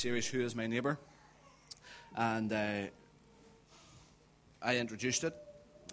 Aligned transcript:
series, 0.00 0.26
Who 0.28 0.40
is 0.40 0.56
My 0.56 0.66
Neighbour? 0.66 0.98
And 2.16 2.50
uh, 2.50 2.84
I 4.62 4.76
introduced 4.78 5.24
it. 5.24 5.36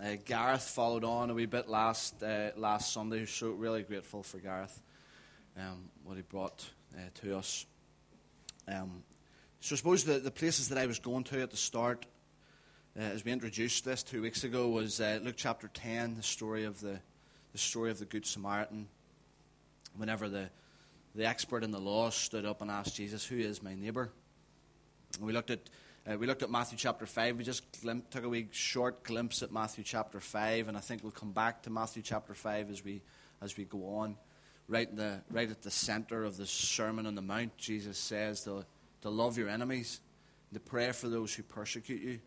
Uh, 0.01 0.15
Gareth 0.23 0.63
followed 0.63 1.03
on 1.03 1.29
a 1.29 1.33
wee 1.33 1.45
bit 1.45 1.67
last, 1.67 2.23
uh, 2.23 2.51
last 2.55 2.93
Sunday, 2.93 3.25
so 3.25 3.49
really 3.49 3.83
grateful 3.83 4.23
for 4.23 4.37
Gareth, 4.37 4.81
um, 5.57 5.89
what 6.05 6.15
he 6.15 6.21
brought 6.21 6.69
uh, 6.95 7.01
to 7.15 7.37
us. 7.37 7.65
Um, 8.65 9.03
so 9.59 9.75
I 9.75 9.77
suppose 9.77 10.05
the, 10.05 10.19
the 10.19 10.31
places 10.31 10.69
that 10.69 10.77
I 10.77 10.85
was 10.85 10.99
going 10.99 11.25
to 11.25 11.41
at 11.41 11.51
the 11.51 11.57
start, 11.57 12.05
uh, 12.97 13.01
as 13.01 13.25
we 13.25 13.33
introduced 13.33 13.83
this 13.83 14.03
two 14.03 14.21
weeks 14.21 14.45
ago, 14.45 14.69
was 14.69 15.01
uh, 15.01 15.19
Luke 15.21 15.35
chapter 15.35 15.67
10, 15.67 16.15
the 16.15 16.23
story 16.23 16.63
of 16.63 16.79
the, 16.79 17.01
the 17.51 17.57
story 17.57 17.91
of 17.91 17.99
the 17.99 18.05
Good 18.05 18.25
Samaritan. 18.25 18.87
Whenever 19.97 20.29
the 20.29 20.49
the 21.17 21.25
expert 21.25 21.63
in 21.63 21.71
the 21.71 21.79
law 21.79 22.11
stood 22.11 22.45
up 22.45 22.61
and 22.61 22.69
asked 22.69 22.95
Jesus, 22.95 23.25
"Who 23.25 23.37
is 23.37 23.61
my 23.63 23.73
neighbor?" 23.73 24.11
we 25.19 25.33
looked 25.33 25.49
at 25.49 25.59
uh, 26.09 26.15
we 26.17 26.27
looked 26.27 26.43
at 26.43 26.49
Matthew 26.51 26.77
chapter 26.77 27.07
five. 27.07 27.37
We 27.37 27.43
just 27.43 27.63
glim- 27.81 28.03
took 28.11 28.23
a 28.23 28.29
wee 28.29 28.47
short 28.51 29.03
glimpse 29.03 29.41
at 29.41 29.51
Matthew 29.51 29.83
chapter 29.83 30.19
five, 30.19 30.67
and 30.67 30.77
I 30.77 30.79
think 30.79 31.01
we'll 31.01 31.11
come 31.11 31.31
back 31.31 31.63
to 31.63 31.71
Matthew 31.71 32.03
chapter 32.03 32.35
five 32.35 32.69
as 32.69 32.85
we 32.85 33.01
as 33.41 33.57
we 33.57 33.65
go 33.65 33.95
on. 33.97 34.15
Right 34.67 34.95
the 34.95 35.21
right 35.31 35.49
at 35.49 35.63
the 35.63 35.71
center 35.71 36.23
of 36.23 36.37
the 36.37 36.45
Sermon 36.45 37.07
on 37.07 37.15
the 37.15 37.21
Mount, 37.23 37.57
Jesus 37.57 37.97
says 37.97 38.43
to 38.43 38.63
to 39.01 39.09
love 39.09 39.39
your 39.39 39.49
enemies, 39.49 40.01
to 40.53 40.59
pray 40.59 40.91
for 40.91 41.09
those 41.09 41.33
who 41.33 41.41
persecute 41.41 42.01
you. 42.01 42.19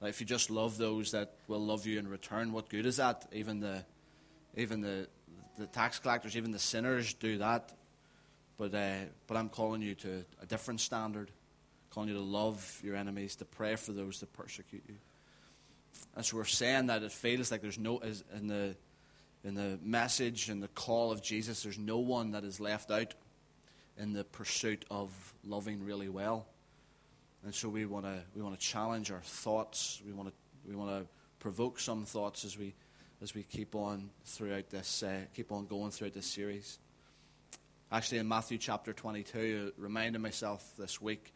Like 0.00 0.10
if 0.10 0.20
you 0.20 0.26
just 0.26 0.50
love 0.50 0.76
those 0.76 1.12
that 1.12 1.34
will 1.46 1.64
love 1.64 1.86
you 1.86 2.00
in 2.00 2.08
return, 2.08 2.52
what 2.52 2.68
good 2.68 2.84
is 2.84 2.96
that? 2.96 3.28
Even 3.32 3.60
the 3.60 3.84
even 4.56 4.80
the 4.80 5.06
the 5.56 5.66
tax 5.66 6.00
collectors, 6.00 6.36
even 6.36 6.50
the 6.50 6.58
sinners 6.58 7.14
do 7.14 7.38
that. 7.38 7.77
But, 8.58 8.74
uh, 8.74 8.94
but 9.26 9.36
I'm 9.36 9.48
calling 9.48 9.82
you 9.82 9.94
to 9.96 10.24
a 10.42 10.46
different 10.46 10.80
standard, 10.80 11.30
calling 11.90 12.08
you 12.08 12.16
to 12.16 12.20
love 12.20 12.80
your 12.84 12.96
enemies, 12.96 13.36
to 13.36 13.44
pray 13.44 13.76
for 13.76 13.92
those 13.92 14.20
that 14.20 14.32
persecute 14.32 14.82
you. 14.88 14.96
And 16.16 16.24
so 16.24 16.36
we're 16.36 16.44
saying 16.44 16.86
that 16.86 17.02
it 17.02 17.12
feels 17.12 17.50
like 17.50 17.62
there's 17.62 17.78
no, 17.78 18.00
in 18.34 18.48
the, 18.48 18.76
in 19.44 19.54
the 19.54 19.78
message 19.82 20.48
and 20.48 20.62
the 20.62 20.68
call 20.68 21.12
of 21.12 21.22
Jesus, 21.22 21.62
there's 21.62 21.78
no 21.78 21.98
one 21.98 22.32
that 22.32 22.44
is 22.44 22.58
left 22.58 22.90
out 22.90 23.14
in 23.96 24.12
the 24.12 24.24
pursuit 24.24 24.84
of 24.90 25.10
loving 25.44 25.84
really 25.84 26.08
well. 26.08 26.46
And 27.44 27.54
so 27.54 27.68
we 27.68 27.86
want 27.86 28.04
to 28.04 28.20
we 28.34 28.42
want 28.42 28.58
to 28.58 28.66
challenge 28.66 29.10
our 29.10 29.20
thoughts. 29.20 30.02
We 30.04 30.12
want 30.12 30.28
to 30.28 30.34
we 30.68 30.74
want 30.74 30.90
to 30.90 31.06
provoke 31.38 31.78
some 31.78 32.04
thoughts 32.04 32.44
as 32.44 32.58
we 32.58 32.74
as 33.22 33.34
we 33.34 33.42
keep 33.42 33.74
on 33.74 34.10
throughout 34.24 34.70
this 34.70 35.02
uh, 35.02 35.20
keep 35.34 35.52
on 35.52 35.66
going 35.66 35.90
throughout 35.90 36.14
this 36.14 36.26
series. 36.26 36.78
Actually, 37.90 38.18
in 38.18 38.28
Matthew 38.28 38.58
chapter 38.58 38.92
22, 38.92 39.72
reminding 39.78 40.20
myself 40.20 40.62
this 40.76 41.00
week 41.00 41.32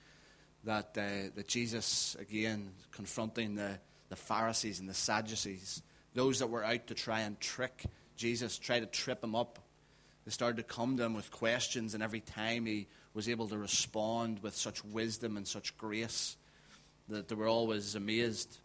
that, 0.65 0.91
uh, 0.99 1.31
that 1.35 1.49
Jesus, 1.49 2.15
again, 2.21 2.73
confronting 2.91 3.55
the, 3.55 3.79
the 4.11 4.17
Pharisees 4.17 4.79
and 4.79 4.87
the 4.87 4.93
Sadducees, 4.93 5.83
those 6.13 6.41
that 6.41 6.49
were 6.49 6.63
out 6.63 6.89
to 6.89 6.95
try 6.95 7.21
and 7.21 7.41
trick 7.41 7.85
Jesus, 8.17 8.59
try 8.59 8.81
to 8.81 8.85
trip 8.85 9.25
him 9.25 9.35
up. 9.35 9.61
They 10.27 10.31
started 10.31 10.59
to 10.59 10.63
come 10.63 10.99
to 10.99 11.05
him 11.05 11.15
with 11.15 11.31
questions, 11.31 11.95
and 11.95 12.03
every 12.03 12.21
time 12.21 12.67
he 12.67 12.87
was 13.15 13.31
able 13.31 13.49
to 13.49 13.57
respond 13.57 14.43
with 14.43 14.55
such 14.55 14.85
wisdom 14.85 15.39
and 15.39 15.49
such 15.49 15.75
grace 15.79 16.37
that 17.09 17.29
they 17.29 17.35
were 17.35 17.49
always 17.49 17.95
amazed. 17.95 18.59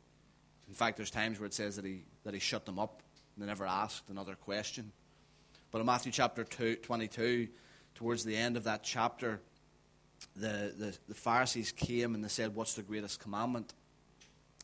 In 0.68 0.74
fact, 0.74 0.98
there's 0.98 1.10
times 1.10 1.40
where 1.40 1.48
it 1.48 1.54
says 1.54 1.78
that 1.78 1.86
he, 1.86 2.04
that 2.26 2.34
he 2.34 2.42
shut 2.42 2.66
them 2.66 2.80
up 2.80 3.02
and 3.34 3.44
they 3.44 3.48
never 3.48 3.66
asked 3.66 4.10
another 4.10 4.36
question. 4.36 4.92
But 5.72 5.80
in 5.80 5.86
Matthew 5.86 6.12
chapter 6.12 6.44
two, 6.44 6.76
22, 6.76 7.48
towards 7.98 8.24
the 8.24 8.38
end 8.38 8.58
of 8.58 8.66
that 8.66 8.84
chapter, 8.84 9.42
the, 10.36 10.72
the, 10.78 10.98
the 11.10 11.16
Pharisees 11.16 11.72
came 11.72 12.14
and 12.14 12.24
they 12.24 12.28
said, 12.30 12.54
What's 12.54 12.76
the 12.76 12.84
greatest 12.84 13.20
commandment? 13.20 13.74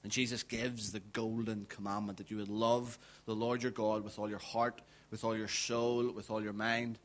And 0.03 0.12
Jesus 0.12 0.44
gives 0.44 0.92
the 0.92 1.00
golden 1.00 1.66
commandment 1.66 2.20
that 2.20 2.30
you 2.30 2.38
would 2.38 2.50
love 2.50 3.00
the 3.26 3.34
Lord 3.34 3.64
your 3.64 3.72
God 3.72 4.04
with 4.04 4.20
all 4.20 4.30
your 4.30 4.39
heart, 4.39 4.82
with 5.10 5.23
all 5.23 5.36
your 5.36 5.48
soul, 5.48 6.11
with 6.11 6.30
all 6.30 6.44
your 6.44 6.54
mind, 6.54 6.99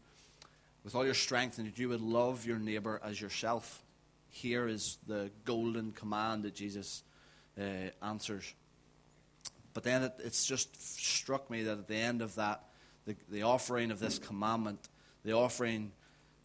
with 0.84 0.94
all 0.94 1.04
your 1.04 1.14
strength, 1.14 1.58
and 1.58 1.66
that 1.66 1.78
you 1.78 1.88
would 1.88 2.02
love 2.02 2.44
your 2.44 2.58
neighbor 2.58 3.00
as 3.02 3.18
yourself. 3.18 3.82
Here 4.28 4.68
is 4.68 4.98
the 5.06 5.30
golden 5.46 5.92
command 5.92 6.42
that 6.42 6.54
Jesus 6.54 7.04
uh, 7.58 7.62
answers. 8.02 8.52
But 9.72 9.82
then 9.82 10.02
it, 10.02 10.12
it's 10.18 10.44
just 10.44 11.00
struck 11.00 11.48
me 11.48 11.62
that 11.62 11.78
at 11.78 11.88
the 11.88 11.96
end 11.96 12.20
of 12.20 12.34
that, 12.34 12.64
the, 13.06 13.16
the 13.30 13.44
offering 13.44 13.90
of 13.90 13.98
this 13.98 14.18
commandment, 14.18 14.90
the 15.24 15.32
offering 15.32 15.92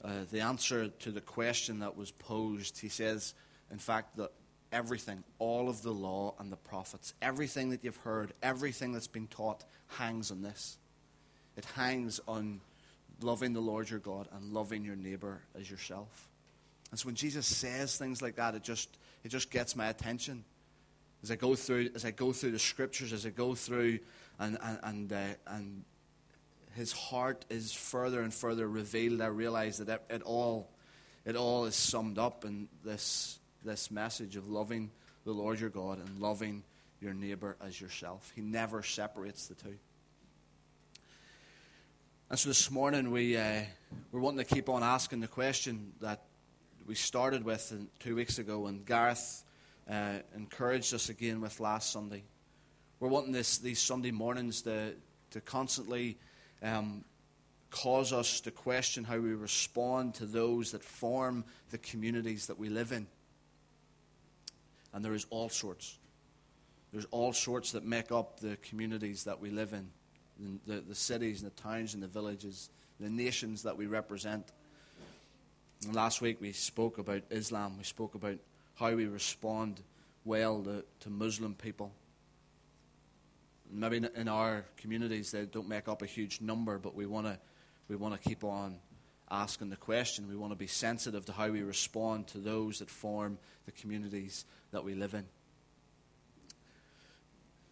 uh, 0.04 0.10
the 0.32 0.42
answer 0.42 0.88
to 0.88 1.12
the 1.12 1.22
question 1.22 1.80
that 1.80 1.96
was 1.96 2.12
posed. 2.12 2.80
He 2.80 2.90
says, 2.90 3.34
in 3.72 3.78
fact, 3.78 4.18
that 4.18 4.32
everything, 4.72 5.24
all 5.40 5.70
of 5.70 5.82
the 5.82 5.92
law 5.92 6.34
and 6.40 6.52
the 6.52 6.58
prophets, 6.58 7.14
everything 7.22 7.70
that 7.70 7.84
you've 7.84 7.98
heard, 7.98 8.34
everything 8.42 8.92
that's 8.92 9.08
been 9.08 9.28
taught 9.28 9.64
hangs 9.88 10.32
on 10.32 10.42
this. 10.42 10.78
It 11.56 11.66
hangs 11.76 12.20
on 12.28 12.60
loving 13.22 13.54
the 13.54 13.62
Lord 13.62 13.90
your 13.90 14.00
God 14.00 14.28
and 14.34 14.52
loving 14.52 14.84
your 14.84 14.96
neighbor 14.96 15.42
as 15.58 15.70
yourself. 15.70 16.28
And 16.92 17.00
so 17.00 17.06
when 17.08 17.16
Jesus 17.16 17.46
says 17.46 17.98
things 17.98 18.22
like 18.22 18.36
that, 18.36 18.56
it 18.56 18.64
just, 18.64 18.98
it 19.24 19.30
just 19.30 19.52
gets 19.52 19.76
my 19.76 19.88
attention. 19.88 20.44
As 21.22 21.32
I 21.32 21.36
go 21.36 21.56
through, 21.56 21.90
as 21.96 22.04
I 22.04 22.12
go 22.12 22.34
through 22.34 22.52
the 22.52 22.60
scriptures, 22.60 23.14
as 23.14 23.26
I 23.26 23.30
go 23.30 23.56
through 23.56 24.00
and, 24.40 24.58
and, 24.62 24.80
and, 24.84 25.14
uh, 25.14 25.18
and 25.48 25.84
his 26.76 26.92
heart 26.92 27.46
is 27.50 27.72
further 27.72 28.22
and 28.22 28.34
further 28.34 28.68
revealed, 28.68 29.22
I 29.22 29.28
realize 29.28 29.78
that 29.78 30.04
it 30.10 30.22
all, 30.24 30.70
it 31.26 31.36
all 31.36 31.66
is 31.66 31.76
summed 31.76 32.18
up 32.18 32.46
in 32.46 32.68
this, 32.84 33.40
this 33.64 33.92
message 33.92 34.36
of 34.36 34.50
loving 34.50 34.92
the 35.24 35.32
Lord 35.32 35.60
your 35.60 35.70
God 35.70 36.00
and 36.00 36.20
loving 36.20 36.64
your 37.00 37.14
neighbor 37.14 37.58
as 37.66 37.80
yourself. 37.80 38.32
He 38.36 38.42
never 38.42 38.82
separates 38.82 39.48
the 39.48 39.56
two. 39.56 39.78
And 42.30 42.40
so 42.40 42.50
this 42.50 42.72
morning 42.72 43.12
we, 43.12 43.38
uh, 43.38 43.62
we're 44.12 44.20
wanting 44.20 44.44
to 44.44 44.56
keep 44.56 44.70
on 44.70 44.82
asking 44.82 45.20
the 45.20 45.28
question 45.28 45.94
that 46.02 46.24
we 46.88 46.96
started 46.96 47.46
with 47.46 47.72
two 48.00 48.16
weeks 48.16 48.40
ago, 48.40 48.66
and 48.66 48.86
Gareth 48.86 49.44
uh, 49.90 50.16
encouraged 50.36 50.94
us 50.94 51.10
again 51.10 51.40
with 51.40 51.60
last 51.60 51.92
Sunday. 51.92 52.24
We're 53.00 53.10
wanting 53.10 53.32
this, 53.34 53.58
these 53.60 53.80
Sunday 53.80 54.12
mornings 54.12 54.64
to, 54.64 54.94
to 55.32 55.42
constantly 55.42 56.18
um, 56.64 57.04
cause 57.70 58.14
us 58.14 58.42
to 58.42 58.52
question 58.52 59.04
how 59.04 59.18
we 59.18 59.34
respond 59.34 60.16
to 60.16 60.26
those 60.26 60.72
that 60.72 60.84
form 60.84 61.44
the 61.72 61.78
communities 61.78 62.48
that 62.48 62.58
we 62.58 62.70
live 62.70 62.92
in. 62.92 63.06
And 64.94 65.04
there 65.04 65.14
is 65.14 65.26
all 65.30 65.50
sorts. 65.50 65.98
There's 66.92 67.06
all 67.06 67.34
sorts 67.34 67.72
that 67.72 67.84
make 67.84 68.12
up 68.12 68.40
the 68.40 68.58
communities 68.58 69.24
that 69.24 69.40
we 69.40 69.50
live 69.50 69.74
in, 69.74 69.90
the, 70.68 70.82
the 70.82 70.96
cities 70.96 71.42
and 71.42 71.52
the 71.52 71.62
towns 71.62 71.96
and 71.96 72.04
the 72.04 72.08
villages, 72.08 72.70
the 73.00 73.10
nations 73.10 73.64
that 73.64 73.76
we 73.76 73.88
represent. 73.88 74.46
And 75.86 75.96
last 75.96 76.22
week 76.22 76.40
we 76.40 76.52
spoke 76.52 77.00
about 77.00 77.24
Islam. 77.32 77.78
We 77.78 77.84
spoke 77.84 78.14
about 78.14 78.38
how 78.76 78.94
we 78.94 79.08
respond 79.08 79.82
well 80.24 80.62
to, 80.62 80.86
to 81.02 81.10
Muslim 81.10 81.56
people 81.56 81.92
maybe 83.72 84.02
in 84.16 84.28
our 84.28 84.66
communities 84.78 85.32
they 85.32 85.46
don't 85.46 85.68
make 85.68 85.88
up 85.88 86.02
a 86.02 86.06
huge 86.06 86.42
number, 86.42 86.78
but 86.78 86.96
we 86.96 87.06
want 87.06 87.28
to 87.28 87.40
we 87.88 87.96
want 87.96 88.20
to 88.20 88.30
keep 88.30 88.44
on 88.44 88.78
asking 89.30 89.70
the 89.70 89.76
question. 89.76 90.30
We 90.30 90.36
want 90.36 90.52
to 90.52 90.58
be 90.58 90.68
sensitive 90.68 91.26
to 91.26 91.34
how 91.34 91.50
we 91.50 91.64
respond 91.64 92.28
to 92.28 92.38
those 92.38 92.80
that 92.80 92.90
form 92.90 93.38
the 93.66 93.72
communities 93.72 94.46
that 94.72 94.84
we 94.84 94.94
live 94.94 95.14
in. 95.14 95.26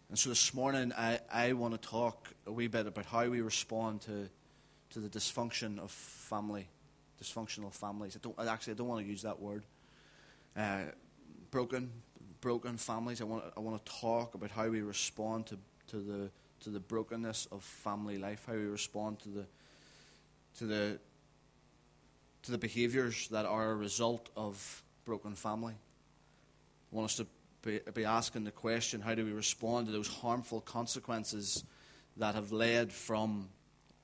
And 0.08 0.18
so 0.18 0.28
this 0.28 0.52
morning, 0.52 0.92
I, 0.92 1.20
I 1.32 1.52
want 1.54 1.72
to 1.72 1.88
talk 1.88 2.28
a 2.46 2.52
wee 2.52 2.66
bit 2.66 2.86
about 2.86 3.06
how 3.06 3.26
we 3.28 3.40
respond 3.40 4.02
to, 4.02 4.28
to 4.90 5.00
the 5.00 5.08
dysfunction 5.08 5.78
of 5.78 5.90
family, 5.90 6.68
dysfunctional 7.22 7.72
families. 7.72 8.16
I 8.16 8.18
don't 8.20 8.38
actually 8.46 8.74
I 8.74 8.76
don't 8.76 8.88
want 8.88 9.02
to 9.04 9.10
use 9.10 9.22
that 9.22 9.40
word. 9.40 9.64
Uh, 10.54 10.82
broken, 11.50 11.90
broken 12.42 12.76
families. 12.76 13.22
I 13.22 13.24
want 13.24 13.44
I 13.56 13.60
want 13.60 13.82
to 13.82 13.92
talk 14.00 14.34
about 14.34 14.50
how 14.50 14.68
we 14.68 14.82
respond 14.82 15.46
to 15.46 15.58
to 15.88 15.96
the 15.98 16.30
to 16.60 16.70
the 16.70 16.80
brokenness 16.80 17.46
of 17.50 17.62
family 17.62 18.18
life, 18.18 18.44
how 18.46 18.54
we 18.54 18.64
respond 18.64 19.18
to 19.20 19.28
the 19.28 19.46
to 20.58 20.66
the 20.66 20.98
to 22.42 22.50
the 22.50 22.58
behaviours 22.58 23.28
that 23.28 23.46
are 23.46 23.70
a 23.70 23.74
result 23.74 24.28
of 24.36 24.82
broken 25.04 25.34
family. 25.34 25.74
I 25.74 26.96
want 26.96 27.06
us 27.06 27.16
to 27.16 27.26
be, 27.62 27.80
be 27.94 28.04
asking 28.04 28.44
the 28.44 28.50
question: 28.50 29.00
How 29.00 29.14
do 29.14 29.24
we 29.24 29.32
respond 29.32 29.86
to 29.86 29.92
those 29.92 30.08
harmful 30.08 30.60
consequences 30.60 31.64
that 32.16 32.34
have 32.34 32.52
led 32.52 32.92
from 32.92 33.48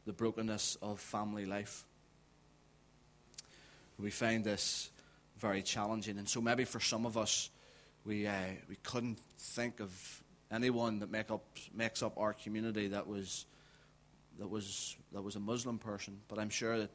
the 0.06 0.12
brokenness 0.12 0.76
of 0.81 1.00
family 1.00 1.46
life? 1.46 1.84
We 3.98 4.10
find 4.10 4.44
this 4.44 4.90
very 5.38 5.62
challenging, 5.62 6.19
and 6.19 6.28
so 6.28 6.40
maybe 6.40 6.64
for 6.64 6.81
some 6.81 7.04
of 7.04 7.16
us, 7.16 7.50
we 8.04 8.26
uh, 8.26 8.32
we 8.69 8.76
couldn't 8.82 9.19
think 9.38 9.81
of 9.81 10.22
anyone 10.50 11.00
that 11.00 11.10
make 11.10 11.30
up, 11.30 11.44
makes 11.74 12.02
up 12.02 12.18
our 12.18 12.32
community 12.32 12.88
that 12.88 13.06
was, 13.06 13.46
that, 14.38 14.48
was, 14.48 14.96
that 15.12 15.22
was 15.22 15.36
a 15.36 15.40
Muslim 15.40 15.78
person. 15.78 16.18
But 16.28 16.38
I'm 16.38 16.50
sure 16.50 16.78
that 16.78 16.90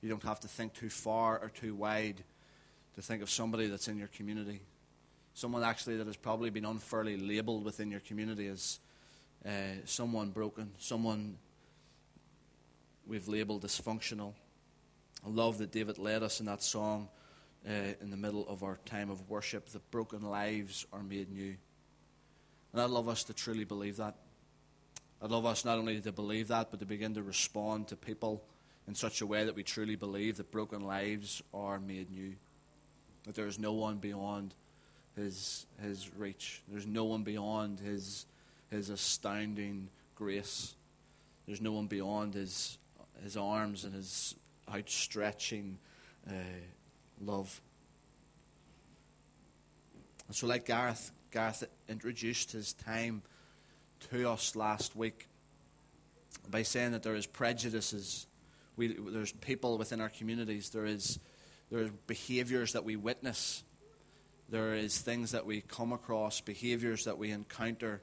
you 0.00 0.08
don't 0.08 0.22
have 0.22 0.40
to 0.40 0.48
think 0.48 0.74
too 0.74 0.90
far 0.90 1.38
or 1.38 1.48
too 1.48 1.74
wide 1.74 2.22
to 2.94 3.02
think 3.02 3.22
of 3.22 3.30
somebody 3.30 3.66
that's 3.66 3.88
in 3.88 3.98
your 3.98 4.08
community. 4.08 4.60
Someone 5.34 5.62
actually 5.62 5.96
that 5.98 6.06
has 6.06 6.16
probably 6.16 6.50
been 6.50 6.64
unfairly 6.64 7.16
labeled 7.16 7.64
within 7.64 7.90
your 7.90 8.00
community 8.00 8.48
as 8.48 8.80
uh, 9.46 9.50
someone 9.84 10.30
broken, 10.30 10.72
someone 10.78 11.36
we've 13.06 13.28
labeled 13.28 13.62
dysfunctional. 13.62 14.34
I 15.24 15.30
love 15.30 15.58
that 15.58 15.72
David 15.72 15.98
led 15.98 16.22
us 16.22 16.40
in 16.40 16.46
that 16.46 16.62
song 16.62 17.08
uh, 17.68 17.72
in 18.00 18.10
the 18.10 18.16
middle 18.16 18.46
of 18.48 18.62
our 18.62 18.78
time 18.84 19.10
of 19.10 19.28
worship 19.28 19.68
that 19.70 19.90
broken 19.90 20.22
lives 20.22 20.86
are 20.92 21.02
made 21.02 21.30
new. 21.30 21.56
And 22.72 22.82
I'd 22.82 22.90
love 22.90 23.08
us 23.08 23.24
to 23.24 23.34
truly 23.34 23.64
believe 23.64 23.96
that. 23.96 24.14
I'd 25.22 25.30
love 25.30 25.46
us 25.46 25.64
not 25.64 25.78
only 25.78 26.00
to 26.00 26.12
believe 26.12 26.48
that, 26.48 26.70
but 26.70 26.80
to 26.80 26.86
begin 26.86 27.14
to 27.14 27.22
respond 27.22 27.88
to 27.88 27.96
people 27.96 28.44
in 28.86 28.94
such 28.94 29.20
a 29.20 29.26
way 29.26 29.44
that 29.44 29.54
we 29.54 29.62
truly 29.62 29.96
believe 29.96 30.36
that 30.36 30.50
broken 30.50 30.80
lives 30.82 31.42
are 31.52 31.78
made 31.78 32.10
new. 32.10 32.34
That 33.24 33.34
there 33.34 33.46
is 33.46 33.58
no 33.58 33.72
one 33.72 33.98
beyond 33.98 34.54
his, 35.16 35.66
his 35.82 36.14
reach, 36.16 36.62
there's 36.68 36.86
no 36.86 37.04
one 37.04 37.22
beyond 37.24 37.80
his, 37.80 38.26
his 38.70 38.88
astounding 38.88 39.88
grace, 40.14 40.74
there's 41.46 41.60
no 41.60 41.72
one 41.72 41.86
beyond 41.86 42.34
his, 42.34 42.78
his 43.22 43.36
arms 43.36 43.84
and 43.84 43.94
his 43.94 44.36
outstretching 44.72 45.78
uh, 46.28 46.32
love. 47.20 47.60
And 50.28 50.36
so, 50.36 50.46
like 50.46 50.66
Gareth, 50.66 51.10
Gareth 51.30 51.64
introduced 51.88 52.52
his 52.52 52.72
time 52.72 53.22
to 54.10 54.30
us 54.30 54.56
last 54.56 54.96
week 54.96 55.28
by 56.50 56.62
saying 56.62 56.92
that 56.92 57.02
there 57.02 57.14
is 57.14 57.26
prejudices. 57.26 58.26
We, 58.76 58.88
there's 58.88 59.32
people 59.32 59.76
within 59.78 60.00
our 60.00 60.08
communities. 60.08 60.70
There 60.70 60.86
is 60.86 61.18
there 61.70 61.80
are 61.80 61.90
behaviors 62.06 62.72
that 62.72 62.84
we 62.84 62.96
witness. 62.96 63.62
There 64.48 64.74
is 64.74 64.98
things 64.98 65.32
that 65.32 65.44
we 65.44 65.60
come 65.60 65.92
across, 65.92 66.40
behaviors 66.40 67.04
that 67.04 67.18
we 67.18 67.30
encounter 67.30 68.00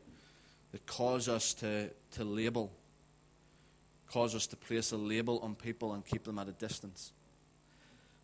that 0.71 0.85
cause 0.85 1.27
us 1.27 1.55
to, 1.55 1.89
to 2.11 2.23
label, 2.23 2.71
cause 4.11 4.35
us 4.35 4.45
to 4.47 4.55
place 4.55 4.91
a 4.91 4.97
label 4.97 5.39
on 5.39 5.55
people 5.55 5.93
and 5.93 6.05
keep 6.05 6.25
them 6.25 6.37
at 6.37 6.47
a 6.47 6.51
distance. 6.51 7.11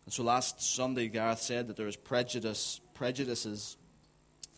And 0.04 0.14
so 0.14 0.22
last 0.22 0.62
Sunday, 0.62 1.08
Gareth 1.08 1.40
said 1.40 1.66
that 1.68 1.76
there 1.76 1.88
is 1.88 1.96
prejudice, 1.96 2.80
prejudices 2.94 3.76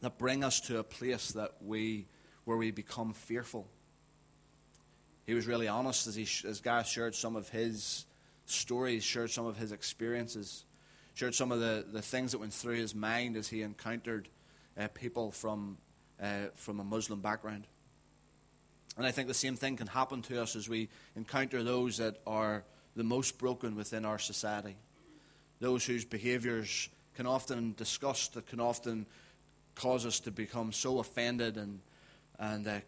that 0.04 0.18
bring 0.18 0.44
us 0.44 0.60
to 0.60 0.78
a 0.78 0.84
place 0.84 1.32
that 1.32 1.52
we, 1.60 2.06
where 2.44 2.56
we 2.56 2.70
become 2.70 3.12
fearful. 3.12 3.68
He 5.26 5.34
was 5.34 5.46
really 5.46 5.68
honest 5.68 6.06
as, 6.06 6.14
he, 6.14 6.26
as 6.46 6.60
Gareth 6.60 6.86
shared 6.86 7.14
some 7.14 7.36
of 7.36 7.48
his 7.48 8.06
stories, 8.46 9.02
shared 9.02 9.30
some 9.30 9.46
of 9.46 9.56
his 9.56 9.72
experiences, 9.72 10.64
shared 11.14 11.34
some 11.34 11.50
of 11.50 11.60
the, 11.60 11.86
the 11.90 12.02
things 12.02 12.32
that 12.32 12.38
went 12.38 12.52
through 12.52 12.76
his 12.76 12.94
mind 12.94 13.36
as 13.36 13.48
he 13.48 13.62
encountered 13.62 14.28
uh, 14.78 14.88
people 14.88 15.30
from, 15.30 15.78
uh, 16.22 16.46
from 16.56 16.80
a 16.80 16.84
Muslim 16.84 17.20
background. 17.20 17.66
And 18.96 19.06
I 19.06 19.10
think 19.10 19.28
the 19.28 19.34
same 19.34 19.56
thing 19.56 19.76
can 19.76 19.86
happen 19.86 20.22
to 20.22 20.40
us 20.40 20.54
as 20.54 20.68
we 20.68 20.88
encounter 21.16 21.62
those 21.62 21.96
that 21.96 22.20
are 22.26 22.64
the 22.94 23.04
most 23.04 23.38
broken 23.38 23.74
within 23.74 24.04
our 24.04 24.18
society 24.18 24.76
those 25.60 25.84
whose 25.86 26.04
behaviours 26.04 26.88
can 27.14 27.26
often 27.26 27.74
disgust, 27.76 28.34
that 28.34 28.46
can 28.46 28.60
often 28.60 29.06
cause 29.74 30.06
us 30.06 30.20
to 30.20 30.30
become 30.30 30.72
so 30.72 30.98
offended 30.98 31.56
and 31.56 31.80
and 32.38 32.66
uh, 32.66 32.80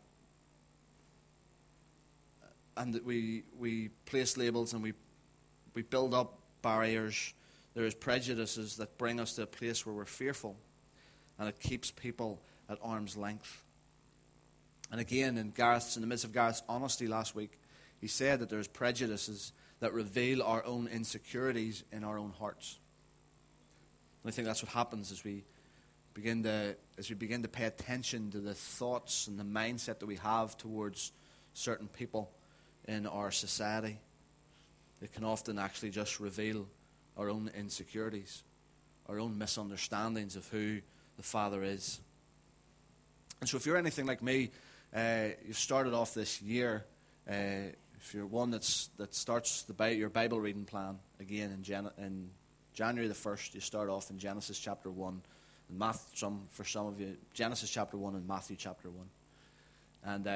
and 2.77 2.95
that 2.95 3.05
we 3.05 3.45
we 3.59 3.89
place 4.05 4.37
labels 4.37 4.73
and 4.73 4.83
we 4.83 4.93
we 5.75 5.83
build 5.83 6.15
up 6.15 6.39
barriers. 6.63 7.35
There 7.75 7.85
is 7.85 7.95
prejudices 7.95 8.77
that 8.77 8.97
bring 8.97 9.21
us 9.21 9.35
to 9.35 9.43
a 9.43 9.47
place 9.47 9.85
where 9.85 9.95
we're 9.95 10.07
fearful, 10.07 10.57
and 11.39 11.49
it 11.49 11.61
keeps 11.61 11.91
people 11.91 12.41
at 12.69 12.79
arm's 12.83 13.17
length. 13.17 13.63
And 14.91 15.01
again, 15.01 15.37
in 15.37 15.51
Gareth's 15.51 15.97
in 15.97 16.01
the 16.01 16.07
midst 16.07 16.25
of 16.25 16.33
Gareth's 16.33 16.63
honesty 16.69 17.07
last 17.07 17.35
week, 17.35 17.59
he 18.01 18.07
said 18.07 18.41
that 18.41 18.49
there's 18.49 18.69
prejudices 18.69 19.53
that 19.81 19.93
reveal 19.93 20.43
our 20.43 20.65
own 20.65 20.87
insecurities 20.87 21.85
in 21.93 22.05
our 22.05 22.19
own 22.19 22.33
hearts. 22.39 22.79
And 24.23 24.33
I 24.33 24.35
think 24.35 24.47
that's 24.47 24.63
what 24.63 24.73
happens 24.73 25.13
as 25.13 25.23
we 25.23 25.45
begin 26.17 26.43
to 26.43 26.75
as 26.97 27.11
we 27.11 27.15
begin 27.15 27.43
to 27.43 27.49
pay 27.49 27.65
attention 27.65 28.31
to 28.31 28.41
the 28.41 28.55
thoughts 28.55 29.27
and 29.27 29.39
the 29.39 29.45
mindset 29.45 29.99
that 29.99 30.07
we 30.07 30.17
have 30.17 30.57
towards 30.57 31.13
certain 31.53 31.89
people 31.89 32.31
in 32.89 33.07
our 33.07 33.31
society. 33.31 33.99
It 35.03 35.13
can 35.13 35.25
often 35.25 35.59
actually 35.59 35.91
just 35.91 36.19
reveal 36.19 36.67
our 37.19 37.29
own 37.29 37.51
insecurities, 37.55 38.43
our 39.09 39.21
own 39.21 39.37
misunderstandings 39.37 40.37
of 40.37 40.49
who 40.49 40.81
the 41.19 41.23
Father 41.23 41.63
is. 41.63 42.01
And 43.41 43.49
so, 43.49 43.59
if 43.59 43.67
you're 43.67 43.77
anything 43.77 44.07
like 44.07 44.23
me, 44.23 44.51
uh, 44.95 45.29
you've 45.47 45.59
started 45.59 45.93
off 45.93 46.15
this 46.15 46.41
year 46.41 46.87
uh, 47.31 47.73
if 48.01 48.15
you're 48.15 48.27
one 48.27 48.51
that's, 48.51 48.89
that 48.99 49.15
starts 49.15 49.63
the, 49.63 49.95
your 49.95 50.09
Bible 50.09 50.41
reading 50.41 50.65
plan 50.65 50.99
again 51.19 51.51
in, 51.51 51.63
Gen- 51.63 51.91
in 51.99 52.31
January 52.73 53.09
the 53.09 53.15
1st, 53.15 53.55
you 53.55 53.61
start 53.61 53.89
off 53.89 54.11
in 54.11 54.19
Genesis 54.19 54.59
chapter 54.59 54.91
1. 54.91 55.23
Math, 55.71 56.11
some, 56.15 56.47
for 56.51 56.65
some 56.65 56.87
of 56.87 57.01
you, 57.01 57.17
Genesis 57.35 57.71
chapter 57.71 57.97
1 57.97 58.15
and 58.15 58.27
Matthew 58.27 58.57
chapter 58.57 58.89
1. 58.89 59.07
And, 60.05 60.27
uh, 60.27 60.31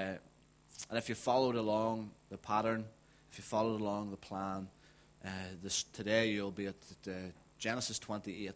and 0.89 0.99
if 0.99 1.09
you 1.09 1.15
followed 1.15 1.57
along 1.57 2.11
the 2.31 2.39
pattern, 2.39 2.85
if 3.31 3.39
you 3.39 3.45
followed 3.45 3.81
along 3.81 4.11
the 4.11 4.17
plan, 4.17 4.69
uh, 5.25 5.29
this, 5.63 5.85
today 5.85 6.31
you'll 6.31 6.51
be 6.51 6.67
at 6.67 6.75
uh, 7.07 7.11
Genesis 7.59 7.99
28 7.99 8.53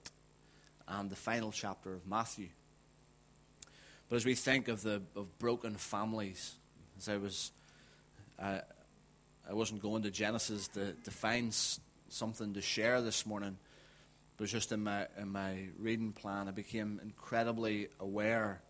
and 0.89 1.11
the 1.11 1.17
final 1.17 1.53
chapter 1.53 1.95
of 1.95 2.07
Matthew. 2.07 2.49
But 4.09 4.17
as 4.17 4.25
we 4.25 4.35
think 4.35 4.69
of 4.69 4.83
the 4.83 5.03
of 5.17 5.39
broken 5.39 5.77
families, 5.77 6.55
as 6.99 7.09
I 7.09 7.17
was 7.17 7.53
uh, 8.39 8.59
I 9.49 9.53
wasn't 9.53 9.83
going 9.83 10.03
to 10.03 10.11
Genesis 10.11 10.69
to, 10.69 10.93
to 10.93 11.11
find 11.11 11.55
something 12.09 12.55
to 12.55 12.61
share 12.61 13.01
this 13.01 13.27
morning, 13.27 13.57
but 14.37 14.49
just 14.49 14.73
in 14.73 14.83
my, 14.83 15.07
in 15.19 15.29
my 15.29 15.69
reading 15.79 16.13
plan, 16.13 16.49
I 16.49 16.51
became 16.51 17.01
incredibly 17.03 17.89
aware 18.01 18.61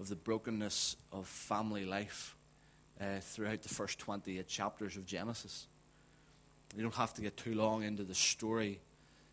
of 0.00 0.08
the 0.08 0.16
brokenness 0.16 0.96
of 1.12 1.26
family 1.26 1.84
life 1.84 2.34
uh, 3.00 3.20
throughout 3.20 3.62
the 3.62 3.68
first 3.68 3.98
28 3.98 4.46
chapters 4.48 4.96
of 4.96 5.06
Genesis. 5.06 5.66
You 6.76 6.82
don't 6.82 6.94
have 6.94 7.14
to 7.14 7.22
get 7.22 7.36
too 7.36 7.54
long 7.54 7.84
into 7.84 8.02
the 8.02 8.14
story, 8.14 8.80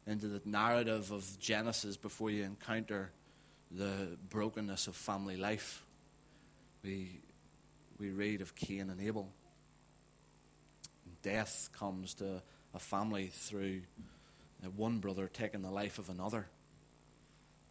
into 0.05 0.27
the 0.27 0.41
narrative 0.45 1.11
of 1.11 1.39
Genesis 1.39 1.97
before 1.97 2.29
you 2.29 2.43
encounter 2.43 3.11
the 3.71 4.17
brokenness 4.29 4.87
of 4.87 4.95
family 4.95 5.37
life. 5.37 5.83
We, 6.83 7.21
we 7.99 8.11
read 8.11 8.41
of 8.41 8.55
Cain 8.55 8.89
and 8.89 9.01
Abel 9.01 9.31
death 11.21 11.69
comes 11.77 12.13
to 12.15 12.41
a 12.73 12.79
family 12.79 13.27
through 13.27 13.81
one 14.69 14.99
brother 14.99 15.29
taking 15.31 15.61
the 15.61 15.71
life 15.71 15.99
of 15.99 16.09
another. 16.09 16.47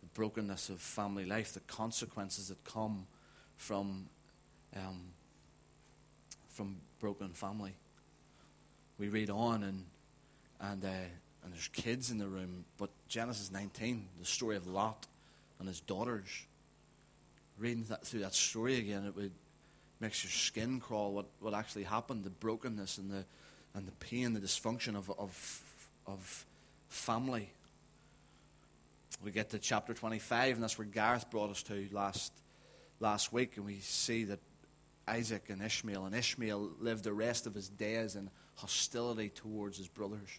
The 0.00 0.09
brokenness 0.14 0.68
of 0.68 0.80
family 0.80 1.25
life, 1.25 1.52
the 1.52 1.61
consequences 1.61 2.49
that 2.49 2.62
come 2.64 3.06
from, 3.56 4.09
um, 4.76 5.12
from 6.49 6.76
broken 6.99 7.30
family. 7.30 7.75
We 8.99 9.09
read 9.09 9.30
on 9.30 9.62
and, 9.62 9.85
and, 10.61 10.85
uh, 10.85 10.88
and 11.44 11.52
there's 11.52 11.68
kids 11.68 12.11
in 12.11 12.18
the 12.18 12.28
room, 12.28 12.64
but 12.76 12.90
Genesis 13.09 13.50
19, 13.50 14.09
the 14.18 14.26
story 14.26 14.56
of 14.56 14.66
Lot 14.66 15.06
and 15.59 15.68
his 15.68 15.80
daughters, 15.80 16.28
reading 17.59 17.85
that, 17.85 18.06
through 18.06 18.20
that 18.20 18.35
story 18.35 18.78
again, 18.78 19.06
it 19.06 19.14
would 19.16 19.32
makes 20.00 20.25
your 20.25 20.30
skin 20.30 20.80
crawl 20.80 21.12
what, 21.12 21.26
what 21.40 21.54
actually 21.54 21.85
happened, 21.85 22.25
the 22.25 22.30
brokenness 22.30 22.99
and 22.99 23.11
the, 23.11 23.25
and 23.75 23.87
the 23.87 23.92
pain, 23.92 24.32
the 24.32 24.40
dysfunction 24.40 24.97
of, 24.97 25.11
of, 25.11 25.62
of 26.06 26.47
family. 26.90 27.50
We 29.25 29.30
get 29.30 29.50
to 29.50 29.59
chapter 29.59 29.94
25, 29.94 30.54
and 30.54 30.62
that's 30.62 30.76
where 30.76 30.87
Gareth 30.87 31.30
brought 31.30 31.50
us 31.50 31.62
to 31.64 31.88
last, 31.92 32.32
last 32.99 33.32
week, 33.32 33.56
and 33.56 33.64
we 33.64 33.78
see 33.78 34.25
that 34.25 34.40
Isaac 35.09 35.47
and 35.49 35.62
Ishmael, 35.62 36.04
and 36.04 36.14
Ishmael 36.14 36.70
lived 36.80 37.04
the 37.04 37.12
rest 37.12 37.47
of 37.47 37.54
his 37.54 37.68
days 37.68 38.16
in 38.16 38.30
hostility 38.56 39.30
towards 39.30 39.78
his 39.78 39.88
brothers. 39.88 40.38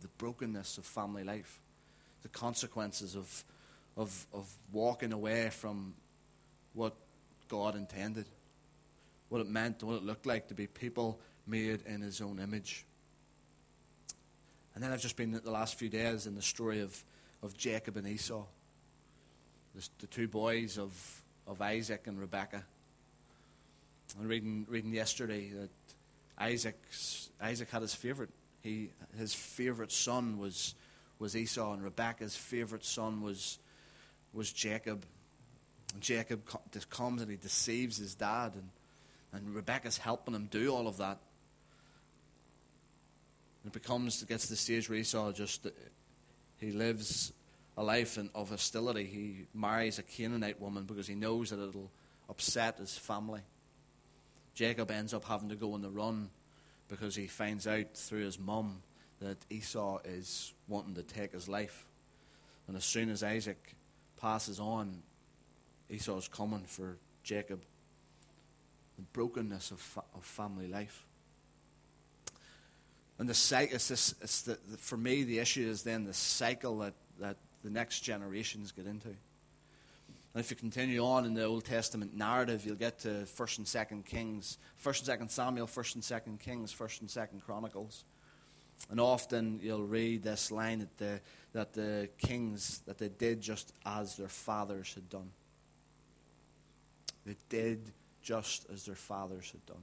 The 0.00 0.08
brokenness 0.18 0.78
of 0.78 0.86
family 0.86 1.24
life, 1.24 1.60
the 2.22 2.28
consequences 2.28 3.16
of, 3.16 3.44
of, 3.96 4.26
of 4.32 4.48
walking 4.72 5.12
away 5.12 5.50
from 5.50 5.94
what 6.74 6.94
God 7.48 7.74
intended, 7.74 8.26
what 9.28 9.40
it 9.40 9.48
meant, 9.48 9.82
what 9.82 9.96
it 9.96 10.04
looked 10.04 10.26
like 10.26 10.48
to 10.48 10.54
be 10.54 10.66
people 10.66 11.20
made 11.46 11.82
in 11.86 12.00
his 12.00 12.20
own 12.20 12.38
image. 12.38 12.86
And 14.74 14.84
then 14.84 14.92
I've 14.92 15.00
just 15.00 15.16
been 15.16 15.32
the 15.32 15.50
last 15.50 15.74
few 15.74 15.88
days 15.88 16.26
in 16.26 16.34
the 16.34 16.42
story 16.42 16.80
of, 16.80 17.02
of 17.42 17.56
Jacob 17.56 17.96
and 17.96 18.06
Esau, 18.06 18.44
the, 19.74 19.88
the 20.00 20.06
two 20.06 20.28
boys 20.28 20.78
of, 20.78 21.22
of 21.46 21.60
Isaac 21.60 22.06
and 22.06 22.20
Rebekah. 22.20 22.64
And 24.18 24.28
reading, 24.28 24.66
reading 24.68 24.92
yesterday 24.92 25.50
that 25.50 25.70
Isaac's, 26.38 27.30
Isaac 27.40 27.70
had 27.70 27.82
his 27.82 27.94
favorite. 27.94 28.30
He, 28.62 28.90
his 29.18 29.34
favorite 29.34 29.92
son 29.92 30.38
was, 30.38 30.74
was 31.18 31.36
Esau, 31.36 31.72
and 31.72 31.82
Rebekah's 31.82 32.36
favorite 32.36 32.84
son 32.84 33.22
was, 33.22 33.58
was 34.32 34.52
Jacob. 34.52 35.04
And 35.94 36.02
Jacob 36.02 36.42
comes 36.90 37.22
and 37.22 37.30
he 37.30 37.36
deceives 37.36 37.96
his 37.96 38.14
dad, 38.14 38.52
and, 38.54 38.70
and 39.32 39.54
Rebekah's 39.54 39.98
helping 39.98 40.34
him 40.34 40.48
do 40.50 40.74
all 40.74 40.86
of 40.86 40.98
that. 40.98 41.18
It 43.66 43.72
becomes, 43.72 44.22
it 44.22 44.28
gets 44.28 44.44
to 44.44 44.50
the 44.50 44.56
stage 44.56 44.88
where 44.88 44.98
Esau 44.98 45.32
just, 45.32 45.66
he 46.58 46.72
lives 46.72 47.32
a 47.76 47.82
life 47.82 48.18
of 48.34 48.50
hostility. 48.50 49.04
He 49.04 49.46
marries 49.54 49.98
a 49.98 50.02
Canaanite 50.02 50.60
woman 50.60 50.84
because 50.84 51.06
he 51.06 51.14
knows 51.14 51.50
that 51.50 51.60
it'll 51.60 51.90
upset 52.28 52.78
his 52.78 52.96
family. 52.96 53.40
Jacob 54.54 54.90
ends 54.90 55.14
up 55.14 55.24
having 55.24 55.48
to 55.50 55.56
go 55.56 55.74
on 55.74 55.82
the 55.82 55.90
run 55.90 56.30
because 56.88 57.14
he 57.14 57.26
finds 57.26 57.66
out 57.66 57.94
through 57.94 58.24
his 58.24 58.38
mum 58.38 58.82
that 59.20 59.36
Esau 59.50 59.98
is 60.04 60.52
wanting 60.66 60.94
to 60.94 61.02
take 61.02 61.32
his 61.32 61.48
life. 61.48 61.84
And 62.66 62.76
as 62.76 62.84
soon 62.84 63.10
as 63.10 63.22
Isaac 63.22 63.74
passes 64.20 64.58
on, 64.58 65.02
Esau's 65.90 66.28
coming 66.28 66.64
for 66.66 66.96
Jacob. 67.22 67.62
The 68.96 69.02
brokenness 69.12 69.70
of, 69.70 69.80
fa- 69.80 70.02
of 70.14 70.24
family 70.24 70.66
life. 70.66 71.04
And 73.18 73.28
the 73.28 73.32
it's 73.32 73.88
this, 73.88 74.14
it's 74.22 74.42
the, 74.42 74.54
for 74.78 74.96
me, 74.96 75.24
the 75.24 75.40
issue 75.40 75.68
is 75.68 75.82
then 75.82 76.04
the 76.04 76.14
cycle 76.14 76.78
that, 76.78 76.94
that 77.18 77.36
the 77.64 77.70
next 77.70 78.00
generations 78.00 78.70
get 78.70 78.86
into. 78.86 79.08
And 79.08 80.44
if 80.44 80.50
you 80.50 80.56
continue 80.56 81.04
on 81.04 81.24
in 81.24 81.34
the 81.34 81.44
Old 81.44 81.64
Testament 81.64 82.16
narrative, 82.16 82.64
you'll 82.64 82.76
get 82.76 83.00
to 83.00 83.26
First 83.26 83.58
and 83.58 83.66
Second 83.66 84.06
Kings, 84.06 84.58
First 84.76 85.00
and 85.00 85.06
Second 85.06 85.30
Samuel, 85.30 85.66
First 85.66 85.96
and 85.96 86.04
Second 86.04 86.38
Kings, 86.38 86.70
First 86.70 87.00
and 87.00 87.10
Second 87.10 87.40
Chronicles. 87.40 88.04
And 88.90 89.00
often 89.00 89.58
you'll 89.60 89.86
read 89.86 90.22
this 90.22 90.52
line 90.52 90.78
that 90.78 90.96
the, 90.98 91.20
that 91.52 91.72
the 91.72 92.08
kings 92.18 92.82
that 92.86 92.98
they 92.98 93.08
did 93.08 93.40
just 93.40 93.72
as 93.84 94.16
their 94.16 94.28
fathers 94.28 94.94
had 94.94 95.08
done. 95.08 95.30
They 97.26 97.36
did 97.48 97.90
just 98.22 98.66
as 98.72 98.84
their 98.84 98.94
fathers 98.94 99.50
had 99.50 99.66
done. 99.66 99.82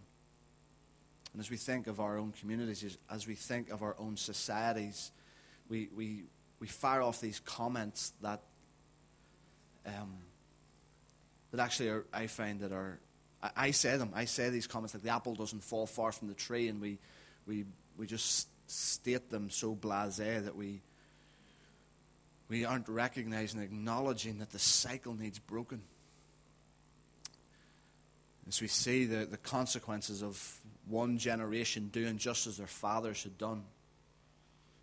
And 1.35 1.41
as 1.41 1.51
we 1.51 1.57
think 1.57 1.87
of 1.87 1.99
our 1.99 2.17
own 2.17 2.31
communities, 2.39 2.97
as 3.11 3.27
we 3.27 3.35
think 3.35 3.69
of 3.69 3.83
our 3.83 3.93
own 3.99 4.15
societies, 4.15 5.11
we, 5.67 5.89
we, 5.93 6.23
we 6.61 6.67
fire 6.67 7.01
off 7.01 7.19
these 7.19 7.41
comments 7.41 8.13
that 8.21 8.39
um, 9.85 10.13
that 11.51 11.59
actually 11.59 11.89
are, 11.89 12.05
I 12.13 12.27
find 12.27 12.61
that 12.61 12.71
are 12.71 12.99
I, 13.43 13.51
I, 13.57 13.71
say 13.71 13.97
them. 13.97 14.11
I 14.15 14.23
say 14.23 14.49
these 14.49 14.65
comments 14.65 14.93
like 14.93 15.03
the 15.03 15.09
apple 15.09 15.35
doesn't 15.35 15.61
fall 15.61 15.85
far 15.85 16.13
from 16.13 16.29
the 16.29 16.35
tree, 16.35 16.69
and 16.69 16.79
we 16.79 16.99
we 17.45 17.65
we 17.97 18.07
just 18.07 18.47
state 18.71 19.29
them 19.29 19.49
so 19.49 19.75
blasé 19.75 20.41
that 20.41 20.55
we 20.55 20.79
we 22.47 22.63
aren't 22.63 22.87
recognizing, 22.87 23.59
acknowledging 23.59 24.37
that 24.37 24.51
the 24.51 24.59
cycle 24.59 25.13
needs 25.13 25.37
broken. 25.37 25.81
As 28.47 28.61
we 28.61 28.67
see 28.67 29.05
the, 29.05 29.25
the 29.25 29.37
consequences 29.37 30.21
of 30.21 30.59
one 30.87 31.17
generation 31.17 31.89
doing 31.91 32.17
just 32.17 32.45
as 32.47 32.57
their 32.57 32.67
fathers 32.67 33.23
had 33.23 33.37
done. 33.37 33.63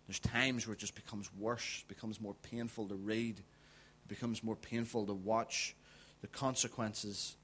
There's 0.07 0.19
times 0.19 0.67
where 0.67 0.73
it 0.73 0.79
just 0.79 0.95
becomes 0.95 1.29
worse, 1.39 1.83
becomes 1.87 2.19
more 2.19 2.35
painful 2.43 2.87
to 2.89 2.95
read, 2.95 3.39
it 3.39 4.07
becomes 4.07 4.43
more 4.43 4.57
painful 4.57 5.05
to 5.05 5.13
watch 5.13 5.75
the 6.21 6.27
consequences 6.27 7.35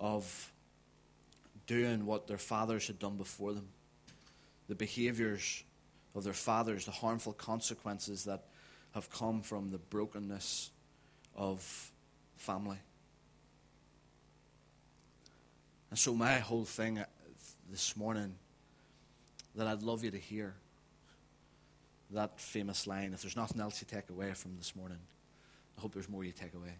of 0.00 0.52
doing 1.66 2.06
what 2.06 2.26
their 2.26 2.38
fathers 2.38 2.86
had 2.88 2.98
done 2.98 3.16
before 3.16 3.52
them. 3.52 3.68
The 4.68 4.74
behaviors 4.74 5.62
of 6.14 6.24
their 6.24 6.32
fathers, 6.32 6.84
the 6.86 6.90
harmful 6.90 7.32
consequences 7.32 8.24
that 8.24 8.44
have 8.92 9.10
come 9.10 9.42
from 9.42 9.70
the 9.70 9.78
brokenness 9.78 10.70
of 11.36 11.92
family. 12.36 12.78
And 15.90 15.98
so, 15.98 16.14
my 16.14 16.38
whole 16.38 16.64
thing 16.64 16.98
uh, 16.98 17.04
this 17.70 17.96
morning 17.96 18.34
that 19.54 19.66
I'd 19.66 19.82
love 19.82 20.04
you 20.04 20.10
to 20.10 20.18
hear 20.18 20.54
that 22.10 22.40
famous 22.40 22.86
line 22.86 23.12
if 23.12 23.22
there's 23.22 23.36
nothing 23.36 23.60
else 23.60 23.82
you 23.82 23.86
take 23.90 24.08
away 24.10 24.32
from 24.32 24.56
this 24.56 24.74
morning, 24.74 24.98
I 25.76 25.80
hope 25.80 25.92
there's 25.92 26.08
more 26.08 26.24
you 26.24 26.32
take 26.32 26.54
away. 26.54 26.74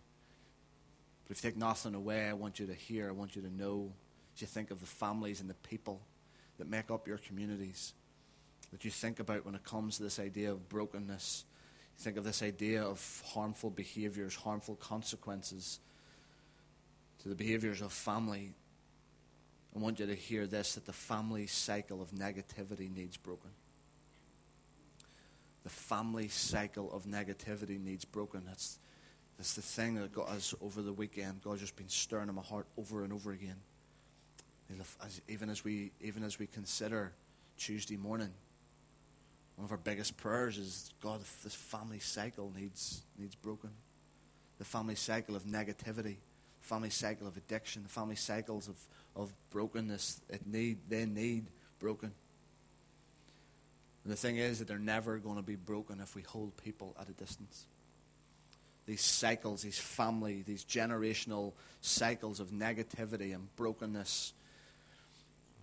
But 1.27 1.37
if 1.37 1.45
you 1.45 1.51
take 1.51 1.59
nothing 1.59 1.95
away, 1.95 2.29
I 2.29 2.33
want 2.33 2.59
you 2.59 2.67
to 2.67 2.75
hear, 2.75 3.09
I 3.09 3.13
want 3.13 3.37
you 3.37 3.43
to 3.43 3.55
know, 3.55 3.93
as 4.35 4.41
you 4.41 4.47
think 4.47 4.71
of 4.71 4.81
the 4.81 4.87
families 4.87 5.41
and 5.41 5.49
the 5.49 5.55
people 5.55 6.01
that 6.59 6.69
make 6.69 6.91
up 6.91 7.07
your 7.07 7.19
communities, 7.19 7.93
that 8.73 8.85
you 8.85 8.91
think 8.91 9.21
about 9.21 9.45
when 9.45 9.55
it 9.55 9.65
comes 9.65 9.97
to 9.97 10.03
this 10.03 10.19
idea 10.19 10.51
of 10.51 10.69
brokenness. 10.69 11.45
You 11.99 12.05
think 12.05 12.17
of 12.17 12.25
this 12.25 12.43
idea 12.43 12.83
of 12.83 13.23
harmful 13.27 13.71
behaviors, 13.71 14.35
harmful 14.35 14.77
consequences 14.77 15.81
to 17.23 17.29
the 17.29 17.35
behaviors 17.35 17.81
of 17.81 17.93
family. 17.93 18.53
I 19.75 19.79
want 19.79 20.01
you 20.01 20.07
to 20.07 20.15
hear 20.15 20.47
this 20.47 20.75
that 20.75 20.87
the 20.87 20.93
family 20.93 21.47
cycle 21.47 22.03
of 22.03 22.11
negativity 22.11 22.95
needs 22.95 23.17
broken 23.17 23.51
the 25.69 25.75
family 25.75 26.29
cycle 26.29 26.91
of 26.93 27.05
negativity 27.05 27.79
needs 27.79 28.07
broken. 28.07 28.43
That's, 28.47 28.79
that's 29.37 29.53
the 29.53 29.61
thing 29.61 29.97
that 29.97 30.13
got 30.13 30.31
us 30.31 30.55
over 30.63 30.81
the 30.81 30.95
weekend. 30.95 31.43
God's 31.43 31.61
just 31.61 31.77
been 31.77 31.91
stirring 31.91 32.31
in 32.31 32.35
my 32.35 32.41
heart 32.41 32.67
over 32.79 33.05
and 33.05 33.13
over 33.13 33.33
again. 33.33 33.57
As, 35.05 35.21
even, 35.29 35.51
as 35.51 35.65
we, 35.65 35.93
even 36.01 36.25
as 36.25 36.39
we 36.39 36.47
consider 36.47 37.13
Tuesday 37.59 37.99
morning, 37.99 38.31
one 39.57 39.67
of 39.67 39.71
our 39.71 39.77
biggest 39.77 40.17
prayers 40.17 40.57
is 40.57 40.95
God, 41.03 41.21
this 41.45 41.55
family 41.55 41.99
cycle 41.99 42.51
needs, 42.57 43.03
needs 43.19 43.35
broken. 43.35 43.71
The 44.57 44.65
family 44.65 44.95
cycle 44.95 45.37
of 45.37 45.45
negativity, 45.45 46.17
family 46.69 46.91
cycle 46.91 47.27
of 47.27 47.37
addiction, 47.37 47.83
the 47.83 47.89
family 47.89 48.15
cycles 48.15 48.69
of, 48.69 48.77
of 49.17 49.33
brokenness, 49.51 50.21
it 50.29 50.47
need, 50.47 50.79
they 50.89 51.07
need 51.07 51.47
broken. 51.79 52.13
And 54.05 54.13
the 54.13 54.17
thing 54.17 54.37
is 54.37 54.59
that 54.59 54.69
they're 54.69 54.79
never 54.79 55.19
going 55.19 55.37
to 55.37 55.43
be 55.43 55.57
broken 55.57 56.01
if 56.01 56.15
we 56.15 56.23
hold 56.23 56.57
people 56.63 56.95
at 57.01 57.09
a 57.09 57.13
distance. 57.13 57.67
These 58.87 59.01
cycles, 59.01 59.63
these 59.63 59.79
family, 59.79 60.43
these 60.47 60.65
generational 60.65 61.53
cycles 61.81 62.41
of 62.41 62.51
negativity 62.51 63.35
and 63.35 63.55
brokenness 63.57 64.33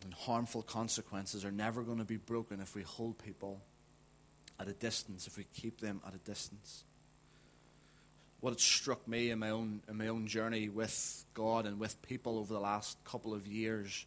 and 0.03 0.13
harmful 0.13 0.61
consequences 0.61 1.45
are 1.45 1.51
never 1.51 1.81
going 1.83 1.97
to 1.97 2.05
be 2.05 2.17
broken 2.17 2.59
if 2.59 2.75
we 2.75 2.83
hold 2.83 3.17
people 3.17 3.61
at 4.59 4.67
a 4.67 4.73
distance, 4.73 5.27
if 5.27 5.37
we 5.37 5.45
keep 5.53 5.81
them 5.81 6.01
at 6.05 6.13
a 6.13 6.19
distance. 6.19 6.83
What 8.45 8.53
has 8.53 8.61
struck 8.61 9.07
me 9.07 9.31
in 9.31 9.39
my 9.39 9.49
own 9.49 9.81
in 9.89 9.97
my 9.97 10.07
own 10.07 10.27
journey 10.27 10.69
with 10.69 11.25
God 11.33 11.65
and 11.65 11.79
with 11.79 11.99
people 12.03 12.37
over 12.37 12.53
the 12.53 12.59
last 12.59 13.03
couple 13.03 13.33
of 13.33 13.47
years 13.47 14.05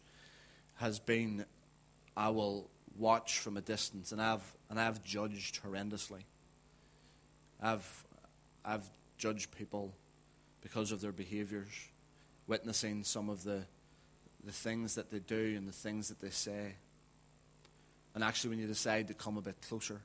has 0.75 0.97
been 0.97 1.43
I 2.15 2.29
will 2.29 2.69
watch 2.97 3.39
from 3.39 3.57
a 3.57 3.61
distance, 3.61 4.13
and 4.13 4.21
I've 4.21 4.55
and 4.69 4.79
I've 4.79 5.03
judged 5.03 5.61
horrendously. 5.61 6.21
I've 7.61 8.05
I've 8.63 8.89
judged 9.17 9.51
people 9.51 9.93
because 10.61 10.93
of 10.93 11.01
their 11.01 11.11
behaviors, 11.11 11.89
witnessing 12.47 13.03
some 13.03 13.29
of 13.29 13.43
the 13.43 13.65
the 14.45 14.53
things 14.53 14.95
that 14.95 15.11
they 15.11 15.19
do 15.19 15.55
and 15.57 15.67
the 15.67 15.73
things 15.73 16.07
that 16.07 16.21
they 16.21 16.29
say. 16.29 16.75
And 18.15 18.23
actually, 18.23 18.51
when 18.51 18.59
you 18.59 18.67
decide 18.67 19.09
to 19.09 19.13
come 19.13 19.35
a 19.35 19.41
bit 19.41 19.57
closer, 19.67 19.99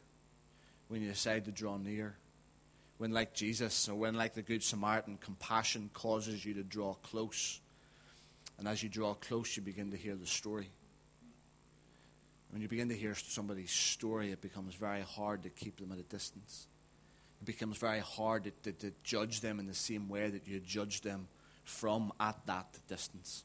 when 0.89 1.03
you 1.03 1.09
decide 1.09 1.45
to 1.45 1.53
draw 1.53 1.77
near, 1.77 2.17
when, 3.05 3.13
like 3.13 3.35
Jesus, 3.35 3.87
or 3.87 3.97
when, 3.97 4.15
like 4.15 4.33
the 4.33 4.41
Good 4.41 4.63
Samaritan, 4.63 5.19
compassion 5.19 5.91
causes 5.93 6.43
you 6.43 6.55
to 6.55 6.63
draw 6.63 6.95
close. 6.95 7.61
And 8.59 8.67
as 8.67 8.83
you 8.83 8.89
draw 8.89 9.13
close, 9.13 9.59
you 9.59 9.63
begin 9.63 9.91
to 9.91 9.97
hear 9.99 10.15
the 10.15 10.27
story. 10.27 10.71
When 12.49 12.63
you 12.63 12.69
begin 12.69 12.89
to 12.89 12.97
hear 12.97 13.15
somebody's 13.15 13.73
story, 13.73 14.33
it 14.33 14.41
becomes 14.41 14.75
very 14.75 15.03
hard 15.03 15.43
to 15.43 15.51
keep 15.51 15.79
them 15.79 15.93
at 15.93 15.99
a 15.99 16.03
distance. 16.05 16.67
It 17.43 17.45
becomes 17.45 17.77
very 17.77 18.01
hard 18.01 18.45
to, 18.45 18.53
to, 18.63 18.73
to 18.73 18.93
judge 19.03 19.43
them 19.43 19.61
in 19.61 19.67
the 19.67 19.75
same 19.75 20.09
way 20.09 20.31
that 20.31 20.49
you 20.49 20.59
judge 20.61 21.03
them 21.03 21.29
from 21.63 22.11
at 22.19 22.39
that 22.47 22.79
distance. 22.89 23.45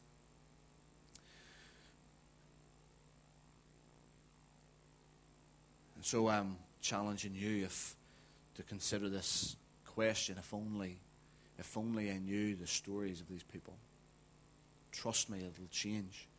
And 5.97 6.05
so 6.05 6.29
I'm 6.29 6.55
challenging 6.79 7.35
you 7.35 7.65
if 7.65 7.97
to 8.55 8.63
consider 8.63 9.09
this 9.09 9.55
question 9.85 10.37
if 10.37 10.53
only 10.53 10.99
if 11.57 11.75
only 11.77 12.09
I 12.09 12.17
knew 12.17 12.55
the 12.55 12.67
stories 12.67 13.19
of 13.19 13.27
these 13.27 13.43
people. 13.43 13.75
Trust 14.93 15.29
me, 15.29 15.39
it'll 15.39 15.67
change 15.69 16.29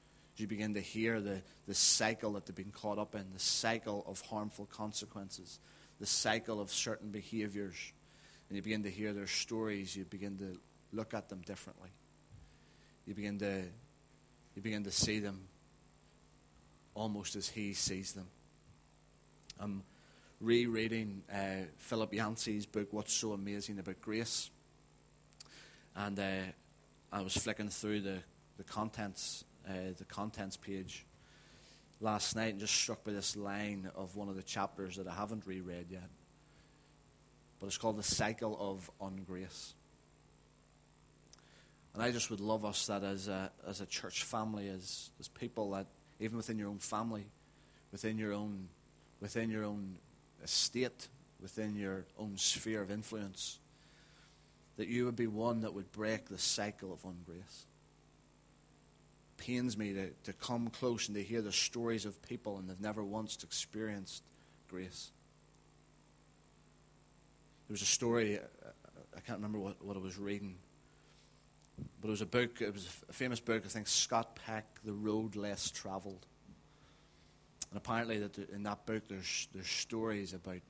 you 0.40 0.46
begin 0.46 0.74
to 0.74 0.80
hear 0.80 1.20
the, 1.20 1.42
the 1.68 1.74
cycle 1.74 2.32
that 2.32 2.46
they've 2.46 2.56
been 2.56 2.72
caught 2.72 2.98
up 2.98 3.14
in, 3.14 3.24
the 3.32 3.38
cycle 3.38 4.04
of 4.08 4.20
harmful 4.22 4.66
consequences, 4.66 5.60
the 6.00 6.06
cycle 6.06 6.60
of 6.60 6.70
certain 6.70 7.10
behaviors, 7.10 7.76
and 8.48 8.56
you 8.56 8.62
begin 8.62 8.82
to 8.82 8.90
hear 8.90 9.12
their 9.12 9.26
stories, 9.26 9.94
you 9.94 10.04
begin 10.04 10.38
to 10.38 10.58
look 10.92 11.14
at 11.14 11.28
them 11.28 11.42
differently. 11.42 11.90
You 13.06 13.14
begin 13.14 13.38
to, 13.40 13.62
you 14.54 14.62
begin 14.62 14.84
to 14.84 14.90
see 14.90 15.20
them 15.20 15.42
almost 16.94 17.36
as 17.36 17.48
he 17.48 17.74
sees 17.74 18.12
them. 18.12 18.26
I'm 19.58 19.82
rereading 20.40 21.22
uh, 21.32 21.66
Philip 21.78 22.14
Yancey's 22.14 22.64
book, 22.64 22.88
What's 22.92 23.12
So 23.12 23.32
Amazing 23.32 23.78
About 23.78 24.00
Grace. 24.00 24.50
And 25.94 26.18
uh, 26.18 26.42
I 27.12 27.20
was 27.20 27.36
flicking 27.36 27.68
through 27.68 28.00
the, 28.00 28.18
the 28.56 28.64
contents, 28.64 29.44
uh, 29.68 29.92
the 29.98 30.04
contents 30.06 30.56
page 30.56 31.04
last 32.00 32.34
night 32.36 32.52
and 32.52 32.60
just 32.60 32.74
struck 32.74 33.04
by 33.04 33.12
this 33.12 33.36
line 33.36 33.90
of 33.94 34.16
one 34.16 34.30
of 34.30 34.36
the 34.36 34.42
chapters 34.42 34.96
that 34.96 35.06
I 35.06 35.14
haven't 35.14 35.46
reread 35.46 35.86
yet. 35.90 36.08
But 37.58 37.66
it's 37.66 37.76
called 37.76 37.98
The 37.98 38.02
Cycle 38.02 38.56
of 38.58 38.90
Ungrace. 39.02 39.74
And 41.92 42.02
I 42.02 42.12
just 42.12 42.30
would 42.30 42.40
love 42.40 42.64
us 42.64 42.86
that 42.86 43.02
as 43.02 43.28
a, 43.28 43.50
as 43.66 43.82
a 43.82 43.86
church 43.86 44.22
family, 44.22 44.68
as, 44.68 45.10
as 45.20 45.28
people 45.28 45.72
that, 45.72 45.86
even 46.18 46.38
within 46.38 46.58
your 46.58 46.68
own 46.68 46.78
family, 46.78 47.26
within 47.92 48.16
your 48.16 48.32
own, 48.32 48.68
within 49.20 49.50
your 49.50 49.64
own 49.64 49.96
estate, 50.42 51.08
within 51.40 51.76
your 51.76 52.04
own 52.18 52.36
sphere 52.36 52.82
of 52.82 52.90
influence, 52.90 53.58
that 54.76 54.88
you 54.88 55.04
would 55.04 55.16
be 55.16 55.26
one 55.26 55.62
that 55.62 55.74
would 55.74 55.90
break 55.92 56.28
the 56.28 56.38
cycle 56.38 56.92
of 56.92 57.02
ungrace. 57.02 57.64
Pains 59.36 59.76
me 59.76 59.92
to, 59.94 60.10
to 60.24 60.32
come 60.34 60.68
close 60.68 61.08
and 61.08 61.16
to 61.16 61.22
hear 61.22 61.42
the 61.42 61.52
stories 61.52 62.04
of 62.04 62.20
people 62.22 62.58
and 62.58 62.68
they've 62.68 62.80
never 62.80 63.02
once 63.02 63.42
experienced 63.42 64.22
grace. 64.68 65.10
There 67.68 67.74
was 67.74 67.82
a 67.82 67.86
story, 67.86 68.38
uh, 68.38 68.42
uh, 68.42 68.70
I 69.16 69.20
can't 69.20 69.38
remember 69.38 69.58
what, 69.58 69.84
what 69.84 69.96
I 69.96 70.00
was 70.00 70.18
reading, 70.18 70.56
but 72.00 72.08
it 72.08 72.10
was 72.10 72.22
a 72.22 72.26
book, 72.26 72.60
it 72.60 72.72
was 72.72 72.88
a 73.08 73.12
famous 73.12 73.40
book, 73.40 73.62
I 73.64 73.68
think 73.68 73.86
Scott 73.86 74.38
Peck, 74.46 74.66
The 74.84 74.92
Road 74.92 75.36
Less 75.36 75.70
Traveled. 75.70 76.26
And 77.70 77.76
apparently, 77.76 78.18
that 78.18 78.36
in 78.50 78.64
that 78.64 78.84
book, 78.84 79.04
there's, 79.08 79.48
there's 79.54 79.68
stories 79.68 80.34
about, 80.34 80.60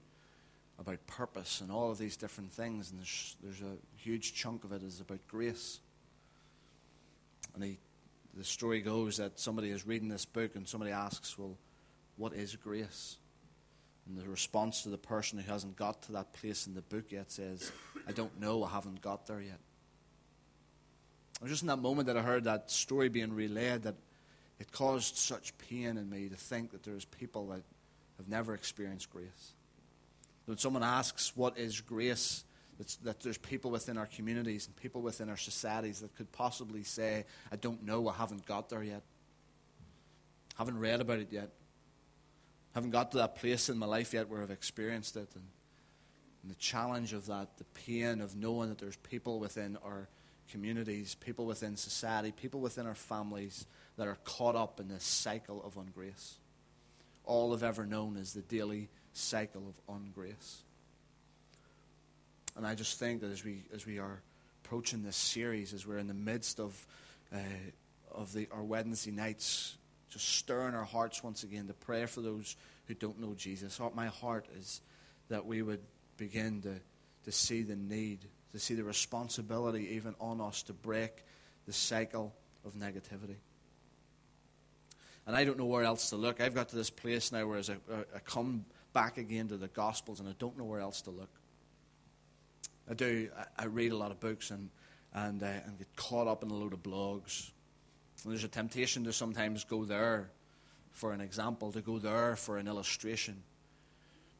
about 0.78 1.06
purpose 1.06 1.60
and 1.62 1.70
all 1.70 1.90
of 1.90 1.98
these 1.98 2.16
different 2.16 2.52
things, 2.52 2.90
and 2.90 3.00
there's, 3.00 3.36
there's 3.42 3.60
a 3.62 3.76
huge 3.96 4.34
chunk 4.34 4.64
of 4.64 4.72
it 4.72 4.82
is 4.82 5.00
about 5.00 5.26
grace. 5.26 5.80
And 7.54 7.64
he, 7.64 7.78
the 8.34 8.44
story 8.44 8.82
goes 8.82 9.16
that 9.16 9.40
somebody 9.40 9.70
is 9.70 9.86
reading 9.86 10.08
this 10.08 10.26
book, 10.26 10.56
and 10.56 10.68
somebody 10.68 10.92
asks, 10.92 11.38
Well, 11.38 11.56
what 12.16 12.34
is 12.34 12.54
grace? 12.56 13.16
And 14.06 14.18
the 14.18 14.28
response 14.28 14.82
to 14.82 14.90
the 14.90 14.98
person 14.98 15.38
who 15.38 15.50
hasn't 15.50 15.76
got 15.76 16.02
to 16.02 16.12
that 16.12 16.32
place 16.32 16.66
in 16.66 16.74
the 16.74 16.82
book 16.82 17.12
yet 17.12 17.30
says, 17.30 17.70
I 18.06 18.12
don't 18.12 18.38
know, 18.40 18.64
I 18.64 18.70
haven't 18.70 19.00
got 19.00 19.26
there 19.26 19.40
yet. 19.40 19.58
It 21.36 21.44
was 21.44 21.52
just 21.52 21.62
in 21.62 21.68
that 21.68 21.78
moment 21.78 22.08
that 22.08 22.16
I 22.16 22.22
heard 22.22 22.44
that 22.44 22.70
story 22.70 23.08
being 23.08 23.32
relayed 23.32 23.82
that 23.82 23.94
it 24.60 24.70
caused 24.70 25.16
such 25.16 25.56
pain 25.58 25.96
in 25.96 26.08
me 26.08 26.28
to 26.28 26.36
think 26.36 26.70
that 26.72 26.84
there's 26.84 27.06
people 27.06 27.48
that 27.48 27.62
have 28.18 28.28
never 28.28 28.54
experienced 28.54 29.10
grace. 29.10 29.54
When 30.44 30.58
someone 30.58 30.84
asks, 30.84 31.32
What 31.34 31.58
is 31.58 31.80
grace? 31.80 32.44
that 33.02 33.20
there's 33.20 33.36
people 33.36 33.70
within 33.70 33.98
our 33.98 34.06
communities 34.06 34.66
and 34.66 34.74
people 34.74 35.02
within 35.02 35.28
our 35.28 35.36
societies 35.36 36.00
that 36.00 36.16
could 36.16 36.32
possibly 36.32 36.82
say, 36.82 37.26
I 37.52 37.56
don't 37.56 37.84
know, 37.84 38.08
I 38.08 38.14
haven't 38.14 38.46
got 38.46 38.70
there 38.70 38.82
yet. 38.82 39.02
Haven't 40.56 40.78
read 40.78 41.02
about 41.02 41.18
it 41.18 41.28
yet. 41.30 41.50
Haven't 42.74 42.90
got 42.90 43.10
to 43.10 43.18
that 43.18 43.36
place 43.36 43.68
in 43.68 43.76
my 43.76 43.84
life 43.84 44.14
yet 44.14 44.30
where 44.30 44.40
I've 44.40 44.50
experienced 44.50 45.16
it. 45.16 45.28
And, 45.34 45.44
and 46.40 46.50
the 46.50 46.54
challenge 46.54 47.12
of 47.12 47.26
that, 47.26 47.48
the 47.58 47.64
pain 47.64 48.22
of 48.22 48.34
knowing 48.34 48.70
that 48.70 48.78
there's 48.78 48.96
people 48.96 49.40
within 49.40 49.76
our 49.84 50.08
communities, 50.50 51.14
people 51.16 51.44
within 51.44 51.76
society, 51.76 52.32
people 52.32 52.60
within 52.60 52.86
our 52.86 52.94
families 52.94 53.66
that 53.96 54.06
are 54.06 54.18
caught 54.24 54.56
up 54.56 54.80
in 54.80 54.88
this 54.88 55.04
cycle 55.04 55.62
of 55.64 55.74
ungrace. 55.74 56.34
All 57.24 57.52
I've 57.52 57.62
ever 57.62 57.86
known 57.86 58.16
is 58.16 58.32
the 58.32 58.42
daily 58.42 58.88
cycle 59.12 59.62
of 59.68 59.94
ungrace. 59.94 60.62
And 62.56 62.66
I 62.66 62.74
just 62.74 62.98
think 62.98 63.20
that 63.20 63.30
as 63.30 63.44
we, 63.44 63.64
as 63.72 63.86
we 63.86 63.98
are 63.98 64.20
approaching 64.64 65.02
this 65.02 65.16
series, 65.16 65.72
as 65.74 65.86
we're 65.86 65.98
in 65.98 66.08
the 66.08 66.14
midst 66.14 66.60
of, 66.60 66.86
uh, 67.32 67.38
of 68.12 68.32
the, 68.32 68.48
our 68.52 68.62
Wednesday 68.62 69.10
nights, 69.10 69.76
just 70.08 70.28
stirring 70.28 70.74
our 70.74 70.84
hearts 70.84 71.22
once 71.22 71.44
again 71.44 71.68
to 71.68 71.74
pray 71.74 72.06
for 72.06 72.20
those 72.20 72.56
who 72.86 72.94
don't 72.94 73.20
know 73.20 73.34
Jesus. 73.34 73.80
My 73.94 74.06
heart 74.06 74.46
is 74.58 74.80
that 75.28 75.46
we 75.46 75.62
would 75.62 75.80
begin 76.16 76.62
to, 76.62 76.74
to 77.24 77.32
see 77.32 77.62
the 77.62 77.76
need 77.76 78.26
to 78.52 78.58
see 78.58 78.74
the 78.74 78.84
responsibility 78.84 79.90
even 79.94 80.14
on 80.20 80.40
us 80.40 80.62
to 80.64 80.72
break 80.72 81.24
the 81.66 81.72
cycle 81.72 82.34
of 82.64 82.74
negativity. 82.74 83.36
And 85.26 85.36
I 85.36 85.44
don't 85.44 85.58
know 85.58 85.66
where 85.66 85.84
else 85.84 86.10
to 86.10 86.16
look. 86.16 86.40
I've 86.40 86.54
got 86.54 86.70
to 86.70 86.76
this 86.76 86.90
place 86.90 87.30
now 87.30 87.46
where 87.46 87.58
I, 87.58 88.16
I 88.16 88.18
come 88.24 88.64
back 88.92 89.18
again 89.18 89.48
to 89.48 89.56
the 89.56 89.68
Gospels 89.68 90.20
and 90.20 90.28
I 90.28 90.34
don't 90.38 90.56
know 90.58 90.64
where 90.64 90.80
else 90.80 91.02
to 91.02 91.10
look. 91.10 91.30
I 92.90 92.94
do. 92.94 93.28
I, 93.38 93.64
I 93.64 93.66
read 93.66 93.92
a 93.92 93.96
lot 93.96 94.10
of 94.10 94.18
books 94.18 94.50
and, 94.50 94.70
and, 95.14 95.42
uh, 95.42 95.46
and 95.46 95.78
get 95.78 95.94
caught 95.96 96.26
up 96.26 96.42
in 96.42 96.50
a 96.50 96.54
load 96.54 96.72
of 96.72 96.82
blogs. 96.82 97.50
And 98.24 98.32
there's 98.32 98.44
a 98.44 98.48
temptation 98.48 99.04
to 99.04 99.12
sometimes 99.12 99.64
go 99.64 99.84
there 99.84 100.30
for 100.92 101.12
an 101.12 101.20
example, 101.20 101.72
to 101.72 101.80
go 101.80 101.98
there 101.98 102.36
for 102.36 102.58
an 102.58 102.66
illustration. 102.66 103.42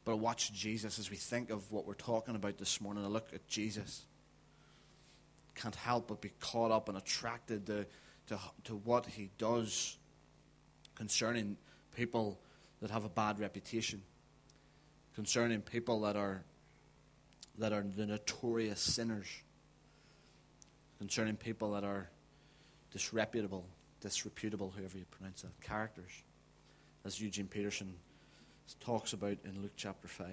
But 0.03 0.13
I 0.13 0.15
watch 0.15 0.51
Jesus 0.53 0.99
as 0.99 1.09
we 1.09 1.15
think 1.17 1.49
of 1.49 1.71
what 1.71 1.85
we're 1.85 1.93
talking 1.93 2.35
about 2.35 2.57
this 2.57 2.81
morning. 2.81 3.03
I 3.03 3.07
look 3.07 3.29
at 3.33 3.47
Jesus. 3.47 4.05
Can't 5.55 5.75
help 5.75 6.07
but 6.07 6.21
be 6.21 6.31
caught 6.39 6.71
up 6.71 6.89
and 6.89 6.97
attracted 6.97 7.65
to, 7.67 7.85
to, 8.27 8.39
to 8.65 8.75
what 8.75 9.05
he 9.05 9.29
does 9.37 9.97
concerning 11.01 11.57
people 11.95 12.39
that 12.79 12.91
have 12.91 13.05
a 13.05 13.09
bad 13.09 13.39
reputation, 13.39 13.99
concerning 15.15 15.59
people 15.59 16.01
that 16.01 16.15
are, 16.15 16.43
that 17.57 17.73
are 17.73 17.83
the 17.97 18.05
notorious 18.05 18.79
sinners, 18.79 19.25
concerning 20.99 21.35
people 21.35 21.71
that 21.71 21.83
are 21.83 22.07
disreputable, 22.91 23.65
disreputable, 23.99 24.71
however 24.77 24.99
you 24.99 25.05
pronounce 25.09 25.41
that, 25.41 25.59
characters, 25.59 26.11
as 27.03 27.19
Eugene 27.19 27.47
Peterson 27.47 27.95
talks 28.79 29.13
about 29.13 29.39
in 29.43 29.59
Luke 29.59 29.73
chapter 29.75 30.07
5. 30.07 30.27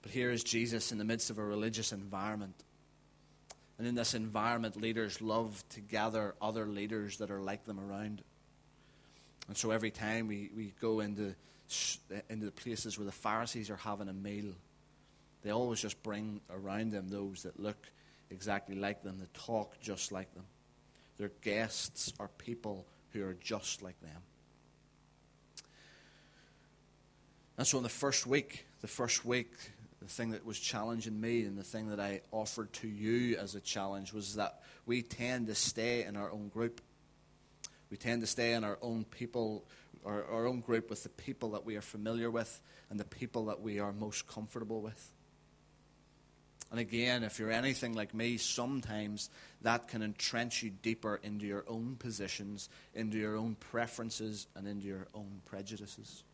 But 0.00 0.12
here 0.12 0.30
is 0.30 0.44
Jesus 0.44 0.92
in 0.92 0.98
the 0.98 1.04
midst 1.04 1.28
of 1.30 1.38
a 1.38 1.44
religious 1.44 1.90
environment. 1.90 2.54
And 3.78 3.86
in 3.88 3.96
this 3.96 4.14
environment, 4.14 4.80
leaders 4.80 5.20
love 5.20 5.64
to 5.70 5.80
gather 5.80 6.36
other 6.40 6.66
leaders 6.66 7.16
that 7.16 7.32
are 7.32 7.40
like 7.40 7.64
them 7.64 7.80
around. 7.80 8.22
And 9.48 9.56
so 9.56 9.70
every 9.70 9.90
time 9.90 10.28
we, 10.28 10.50
we 10.54 10.74
go 10.80 11.00
into, 11.00 11.34
into 12.28 12.44
the 12.44 12.52
places 12.52 12.98
where 12.98 13.06
the 13.06 13.12
Pharisees 13.12 13.70
are 13.70 13.76
having 13.76 14.08
a 14.08 14.12
meal, 14.12 14.52
they 15.42 15.50
always 15.50 15.80
just 15.80 16.02
bring 16.02 16.40
around 16.50 16.92
them 16.92 17.08
those 17.08 17.42
that 17.44 17.58
look 17.58 17.78
exactly 18.30 18.76
like 18.76 19.02
them, 19.02 19.18
that 19.18 19.32
talk 19.34 19.80
just 19.80 20.12
like 20.12 20.32
them. 20.34 20.44
Their 21.16 21.30
guests 21.42 22.12
are 22.20 22.28
people 22.38 22.86
who 23.12 23.24
are 23.24 23.36
just 23.40 23.82
like 23.82 23.98
them. 24.00 24.20
And 27.56 27.66
so 27.66 27.78
in 27.78 27.82
the 27.82 27.88
first 27.88 28.26
week, 28.26 28.66
the 28.82 28.86
first 28.86 29.24
week, 29.24 29.50
the 30.00 30.06
thing 30.06 30.30
that 30.30 30.46
was 30.46 30.60
challenging 30.60 31.20
me 31.20 31.42
and 31.42 31.58
the 31.58 31.64
thing 31.64 31.88
that 31.88 31.98
I 31.98 32.20
offered 32.30 32.72
to 32.74 32.88
you 32.88 33.36
as 33.36 33.56
a 33.56 33.60
challenge 33.60 34.12
was 34.12 34.36
that 34.36 34.60
we 34.86 35.02
tend 35.02 35.48
to 35.48 35.54
stay 35.54 36.04
in 36.04 36.16
our 36.16 36.30
own 36.30 36.48
group. 36.48 36.80
We 37.90 37.96
tend 37.96 38.20
to 38.20 38.26
stay 38.26 38.52
in 38.52 38.64
our 38.64 38.78
own 38.82 39.04
people, 39.04 39.64
our, 40.04 40.24
our 40.24 40.46
own 40.46 40.60
group 40.60 40.90
with 40.90 41.02
the 41.02 41.08
people 41.08 41.50
that 41.50 41.64
we 41.64 41.76
are 41.76 41.82
familiar 41.82 42.30
with 42.30 42.60
and 42.90 43.00
the 43.00 43.04
people 43.04 43.46
that 43.46 43.60
we 43.60 43.78
are 43.78 43.92
most 43.92 44.26
comfortable 44.26 44.80
with. 44.80 45.12
And 46.70 46.78
again, 46.78 47.24
if 47.24 47.38
you're 47.38 47.50
anything 47.50 47.94
like 47.94 48.12
me, 48.12 48.36
sometimes 48.36 49.30
that 49.62 49.88
can 49.88 50.02
entrench 50.02 50.62
you 50.62 50.70
deeper 50.70 51.18
into 51.22 51.46
your 51.46 51.64
own 51.66 51.96
positions, 51.98 52.68
into 52.94 53.16
your 53.16 53.36
own 53.36 53.56
preferences, 53.58 54.46
and 54.54 54.66
into 54.66 54.86
your 54.86 55.06
own 55.14 55.40
prejudices. 55.46 56.24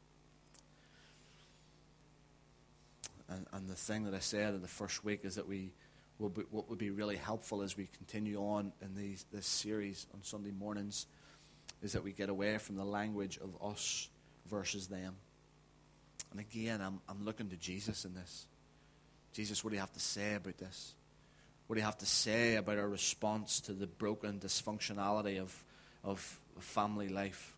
And, 3.28 3.46
and 3.52 3.68
the 3.68 3.76
thing 3.76 4.04
that 4.04 4.14
I 4.14 4.18
said 4.18 4.54
in 4.54 4.60
the 4.60 4.68
first 4.68 5.04
week 5.04 5.20
is 5.22 5.36
that 5.36 5.46
we 5.46 5.70
will 6.18 6.30
be, 6.30 6.42
what 6.50 6.68
would 6.68 6.78
be 6.78 6.90
really 6.90 7.16
helpful 7.16 7.62
as 7.62 7.76
we 7.76 7.88
continue 7.96 8.38
on 8.38 8.72
in 8.82 8.96
these, 8.96 9.24
this 9.32 9.46
series 9.46 10.06
on 10.14 10.24
Sunday 10.24 10.50
mornings 10.50 11.06
is 11.82 11.92
that 11.92 12.02
we 12.02 12.12
get 12.12 12.28
away 12.28 12.58
from 12.58 12.76
the 12.76 12.84
language 12.84 13.38
of 13.38 13.56
us 13.62 14.08
versus 14.46 14.86
them. 14.86 15.16
And 16.30 16.40
again, 16.40 16.80
I'm, 16.80 17.00
I'm 17.08 17.24
looking 17.24 17.48
to 17.50 17.56
Jesus 17.56 18.04
in 18.04 18.14
this. 18.14 18.46
Jesus, 19.32 19.62
what 19.62 19.70
do 19.70 19.76
you 19.76 19.80
have 19.80 19.92
to 19.92 20.00
say 20.00 20.34
about 20.34 20.58
this? 20.58 20.94
What 21.66 21.74
do 21.74 21.80
you 21.80 21.84
have 21.86 21.98
to 21.98 22.06
say 22.06 22.56
about 22.56 22.78
our 22.78 22.88
response 22.88 23.60
to 23.62 23.72
the 23.72 23.86
broken 23.86 24.38
dysfunctionality 24.38 25.40
of, 25.40 25.64
of 26.02 26.20
family 26.58 27.08
life? 27.08 27.54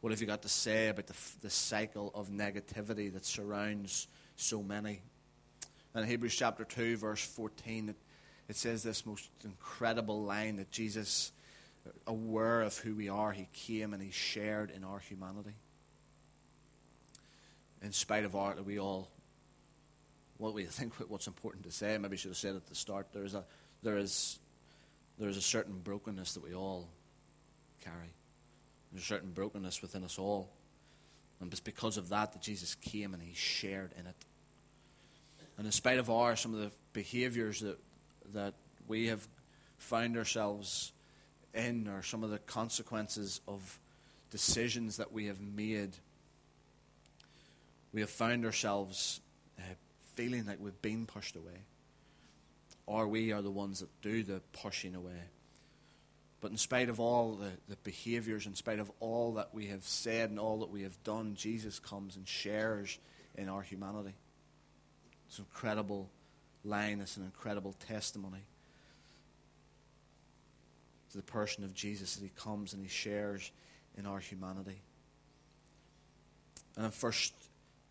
What 0.00 0.10
have 0.10 0.20
you 0.20 0.26
got 0.26 0.42
to 0.42 0.48
say 0.48 0.88
about 0.88 1.06
the, 1.06 1.16
the 1.42 1.50
cycle 1.50 2.10
of 2.14 2.30
negativity 2.30 3.12
that 3.12 3.26
surrounds 3.26 4.08
so 4.40 4.62
many. 4.62 5.02
In 5.94 6.04
Hebrews 6.04 6.34
chapter 6.34 6.64
2, 6.64 6.96
verse 6.96 7.24
14, 7.24 7.90
it, 7.90 7.96
it 8.48 8.56
says 8.56 8.82
this 8.82 9.04
most 9.04 9.28
incredible 9.44 10.22
line 10.22 10.56
that 10.56 10.70
Jesus, 10.70 11.32
aware 12.06 12.62
of 12.62 12.76
who 12.78 12.94
we 12.94 13.08
are, 13.08 13.32
he 13.32 13.48
came 13.52 13.94
and 13.94 14.02
he 14.02 14.10
shared 14.10 14.70
in 14.70 14.84
our 14.84 14.98
humanity. 14.98 15.54
in 17.82 17.92
spite 17.92 18.24
of 18.24 18.36
our, 18.36 18.54
we 18.62 18.78
all, 18.78 19.10
what 20.36 20.52
we 20.52 20.64
think 20.64 20.92
what's 21.08 21.26
important 21.26 21.64
to 21.64 21.70
say, 21.70 21.96
maybe 21.98 22.16
should 22.16 22.30
have 22.30 22.36
said 22.36 22.56
at 22.56 22.66
the 22.66 22.74
start, 22.74 23.08
there 23.12 23.24
is 23.24 23.34
a, 23.34 23.44
there 23.82 23.96
is, 23.96 24.38
there 25.18 25.28
is 25.28 25.36
a 25.36 25.42
certain 25.42 25.78
brokenness 25.78 26.34
that 26.34 26.42
we 26.42 26.54
all 26.54 26.88
carry. 27.82 28.12
There's 28.92 29.04
a 29.04 29.06
certain 29.06 29.30
brokenness 29.30 29.82
within 29.82 30.04
us 30.04 30.18
all. 30.18 30.50
And 31.40 31.50
it's 31.50 31.60
because 31.60 31.96
of 31.96 32.10
that 32.10 32.32
that 32.32 32.42
Jesus 32.42 32.74
came 32.74 33.14
and 33.14 33.22
he 33.22 33.32
shared 33.34 33.92
in 33.98 34.06
it. 34.06 34.16
And 35.56 35.66
in 35.66 35.72
spite 35.72 35.98
of 35.98 36.10
our, 36.10 36.36
some 36.36 36.54
of 36.54 36.60
the 36.60 36.70
behaviors 36.92 37.60
that, 37.60 37.78
that 38.34 38.54
we 38.86 39.06
have 39.06 39.26
found 39.78 40.16
ourselves 40.16 40.92
in, 41.54 41.88
or 41.88 42.02
some 42.02 42.22
of 42.22 42.30
the 42.30 42.38
consequences 42.38 43.40
of 43.48 43.78
decisions 44.30 44.96
that 44.98 45.12
we 45.12 45.26
have 45.26 45.40
made, 45.40 45.96
we 47.92 48.00
have 48.00 48.10
found 48.10 48.44
ourselves 48.44 49.20
uh, 49.58 49.62
feeling 50.14 50.46
like 50.46 50.58
we've 50.60 50.82
been 50.82 51.06
pushed 51.06 51.36
away. 51.36 51.64
Or 52.86 53.06
we 53.06 53.32
are 53.32 53.42
the 53.42 53.50
ones 53.50 53.80
that 53.80 53.88
do 54.02 54.22
the 54.22 54.40
pushing 54.52 54.94
away. 54.94 55.22
But 56.40 56.50
in 56.50 56.56
spite 56.56 56.88
of 56.88 56.98
all 56.98 57.34
the, 57.34 57.50
the 57.68 57.76
behaviors, 57.84 58.46
in 58.46 58.54
spite 58.54 58.78
of 58.78 58.90
all 58.98 59.34
that 59.34 59.54
we 59.54 59.66
have 59.66 59.84
said 59.84 60.30
and 60.30 60.38
all 60.38 60.60
that 60.60 60.70
we 60.70 60.82
have 60.82 61.02
done, 61.04 61.34
Jesus 61.34 61.78
comes 61.78 62.16
and 62.16 62.26
shares 62.26 62.98
in 63.36 63.48
our 63.48 63.62
humanity. 63.62 64.14
It's 65.28 65.38
an 65.38 65.44
incredible 65.48 66.10
line, 66.64 67.00
it's 67.00 67.16
an 67.16 67.24
incredible 67.24 67.74
testimony 67.74 68.40
to 71.10 71.16
the 71.16 71.22
person 71.22 71.64
of 71.64 71.74
Jesus 71.74 72.16
that 72.16 72.24
he 72.24 72.30
comes 72.36 72.72
and 72.72 72.82
he 72.82 72.88
shares 72.88 73.50
in 73.96 74.06
our 74.06 74.18
humanity. 74.18 74.80
And 76.76 76.86
in 76.86 76.90
first 76.92 77.34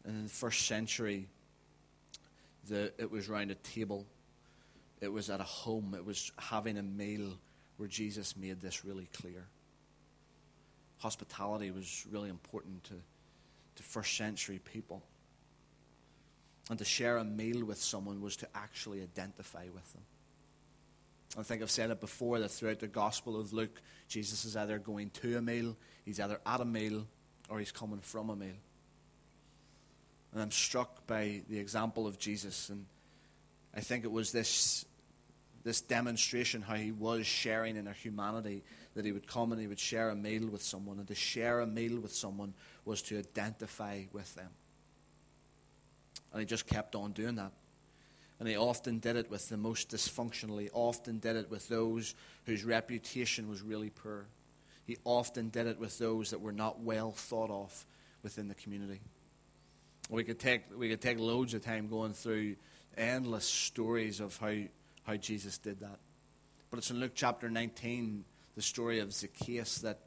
and 0.06 0.16
in 0.16 0.24
the 0.24 0.30
first 0.30 0.66
century, 0.66 1.28
the, 2.68 2.92
it 2.98 3.12
was 3.12 3.28
round 3.28 3.52
a 3.52 3.56
table. 3.56 4.06
It 5.02 5.12
was 5.12 5.30
at 5.30 5.40
a 5.40 5.44
home. 5.44 5.94
It 5.96 6.06
was 6.06 6.32
having 6.38 6.78
a 6.78 6.84
meal 6.84 7.38
where 7.78 7.90
Jesus 7.90 8.36
made 8.38 8.62
this 8.62 8.86
really 8.86 9.10
clear. 9.14 9.46
Hospitality 11.00 11.72
was 11.72 12.06
really 12.12 12.30
important 12.30 12.84
to, 12.86 12.96
to 13.76 13.84
first 13.84 14.18
century 14.18 14.60
people. 14.64 15.04
And 16.70 16.78
to 16.78 16.86
share 16.86 17.18
a 17.18 17.24
meal 17.24 17.66
with 17.66 17.82
someone 17.82 18.22
was 18.22 18.36
to 18.38 18.48
actually 18.54 19.02
identify 19.02 19.66
with 19.74 19.94
them. 19.94 20.04
I 21.38 21.44
think 21.44 21.62
I've 21.62 21.72
said 21.72 21.92
it 21.92 22.00
before 22.00 22.40
that 22.40 22.50
throughout 22.50 22.80
the 22.80 22.88
Gospel 22.88 23.40
of 23.40 23.54
Luke, 23.54 23.82
Jesus 24.08 24.46
is 24.46 24.56
either 24.56 24.80
going 24.80 25.12
to 25.22 25.38
a 25.38 25.42
meal, 25.42 25.78
he's 26.04 26.20
either 26.20 26.40
at 26.46 26.60
a 26.60 26.66
meal, 26.66 27.06
or 27.50 27.60
he's 27.60 27.72
coming 27.72 28.00
from 28.00 28.30
a 28.30 28.36
meal. 28.36 28.56
And 30.34 30.42
I'm 30.42 30.52
struck 30.52 31.06
by 31.08 31.42
the 31.50 31.60
example 31.60 32.08
of 32.08 32.20
Jesus. 32.20 32.70
And 32.70 32.86
I 33.76 33.82
think 33.82 34.04
it 34.04 34.12
was 34.12 34.32
this, 34.32 34.86
this 35.64 35.82
demonstration 35.82 36.62
how 36.62 36.76
he 36.76 36.92
was 36.92 37.26
sharing 37.26 37.78
in 37.78 37.88
our 37.88 37.94
humanity 37.94 38.64
that 38.96 39.06
he 39.06 39.12
would 39.12 39.28
come 39.28 39.52
and 39.52 39.60
he 39.60 39.68
would 39.68 39.80
share 39.80 40.10
a 40.10 40.16
meal 40.16 40.48
with 40.48 40.62
someone. 40.62 41.00
And 41.00 41.08
to 41.08 41.16
share 41.16 41.62
a 41.62 41.68
meal 41.68 42.00
with 42.00 42.14
someone 42.14 42.54
was 42.86 43.02
to 43.04 43.18
identify 43.18 44.04
with 44.14 44.34
them. 44.36 44.50
And 46.32 46.40
he 46.40 46.46
just 46.46 46.68
kept 46.68 46.96
on 46.96 47.12
doing 47.12 47.36
that. 47.36 47.52
And 48.40 48.48
he 48.48 48.56
often 48.56 49.00
did 49.00 49.18
it 49.18 49.30
with 49.30 49.50
the 49.50 49.58
most 49.58 49.90
dysfunctional. 49.90 50.62
He 50.62 50.70
often 50.72 51.20
did 51.20 51.36
it 51.36 51.52
with 51.52 51.68
those 51.68 52.16
whose 52.46 52.64
reputation 52.64 53.50
was 53.50 53.62
really 53.62 53.90
poor. 53.90 54.28
He 54.86 54.98
often 55.04 55.50
did 55.50 55.68
it 55.68 55.80
with 55.80 55.98
those 56.00 56.32
that 56.32 56.40
were 56.40 56.54
not 56.54 56.80
well 56.80 57.12
thought 57.12 57.52
of 57.52 57.86
within 58.24 58.48
the 58.48 58.56
community. 58.56 59.02
We 60.10 60.24
could 60.24 60.40
take, 60.40 60.64
we 60.76 60.90
could 60.90 61.02
take 61.02 61.20
loads 61.20 61.54
of 61.54 61.64
time 61.64 61.88
going 61.88 62.14
through 62.14 62.56
endless 62.98 63.46
stories 63.46 64.20
of 64.20 64.36
how, 64.38 64.56
how 65.04 65.16
Jesus 65.18 65.58
did 65.58 65.82
that. 65.82 66.00
But 66.70 66.78
it's 66.78 66.90
in 66.92 67.00
Luke 67.00 67.12
chapter 67.14 67.50
19, 67.50 68.24
the 68.56 68.62
story 68.62 69.00
of 69.00 69.14
Zacchaeus, 69.14 69.80
that, 69.80 70.00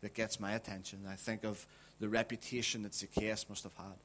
that 0.00 0.14
gets 0.14 0.40
my 0.40 0.52
attention. 0.52 1.00
I 1.08 1.16
think 1.16 1.44
of 1.44 1.66
the 1.98 2.08
reputation 2.08 2.82
that 2.82 2.94
Zacchaeus 2.94 3.48
must 3.48 3.64
have 3.64 3.76
had. 3.76 3.96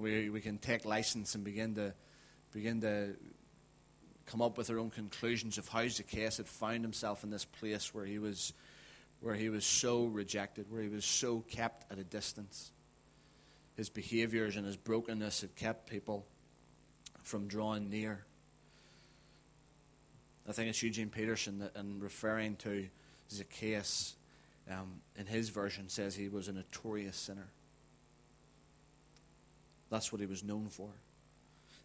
We, 0.00 0.30
we 0.30 0.40
can 0.40 0.56
take 0.56 0.86
license 0.86 1.34
and 1.34 1.44
begin 1.44 1.74
to, 1.74 1.92
begin 2.52 2.80
to 2.80 3.16
come 4.24 4.40
up 4.40 4.56
with 4.56 4.70
our 4.70 4.78
own 4.78 4.88
conclusions 4.88 5.58
of 5.58 5.68
how 5.68 5.86
Zacchaeus 5.86 6.38
had 6.38 6.48
found 6.48 6.82
himself 6.82 7.22
in 7.22 7.30
this 7.30 7.44
place 7.44 7.92
where 7.92 8.06
he 8.06 8.18
was, 8.18 8.54
where 9.20 9.34
he 9.34 9.50
was 9.50 9.66
so 9.66 10.06
rejected, 10.06 10.70
where 10.70 10.80
he 10.80 10.88
was 10.88 11.04
so 11.04 11.40
kept 11.40 11.92
at 11.92 11.98
a 11.98 12.04
distance. 12.04 12.72
His 13.76 13.90
behaviors 13.90 14.56
and 14.56 14.64
his 14.64 14.78
brokenness 14.78 15.42
had 15.42 15.54
kept 15.54 15.90
people 15.90 16.24
from 17.22 17.46
drawing 17.46 17.90
near. 17.90 18.24
I 20.48 20.52
think 20.52 20.70
it's 20.70 20.82
Eugene 20.82 21.10
Peterson 21.10 21.58
that, 21.58 21.76
in 21.76 22.00
referring 22.00 22.56
to 22.56 22.88
Zacchaeus, 23.30 24.16
um, 24.70 25.02
in 25.16 25.26
his 25.26 25.50
version, 25.50 25.90
says 25.90 26.14
he 26.14 26.30
was 26.30 26.48
a 26.48 26.52
notorious 26.52 27.16
sinner. 27.16 27.48
That's 29.90 30.12
what 30.12 30.20
he 30.20 30.26
was 30.26 30.42
known 30.44 30.68
for. 30.68 30.88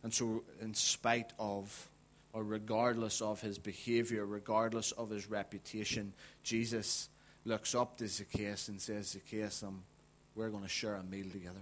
And 0.04 0.14
so, 0.14 0.44
in 0.62 0.74
spite 0.76 1.34
of, 1.40 1.90
or 2.32 2.44
regardless 2.44 3.22
of 3.22 3.42
his 3.42 3.58
behavior, 3.58 4.26
regardless 4.26 4.92
of 4.92 5.10
his 5.10 5.30
reputation, 5.30 6.14
Jesus 6.44 7.10
looks 7.44 7.74
up 7.74 7.98
to 7.98 8.08
Zacchaeus 8.08 8.68
and 8.68 8.80
says, 8.80 9.10
Zacchaeus, 9.10 9.64
I'm, 9.64 9.84
we're 10.36 10.50
going 10.50 10.64
to 10.64 10.70
share 10.70 10.96
a 10.96 11.04
meal 11.04 11.30
together. 11.32 11.62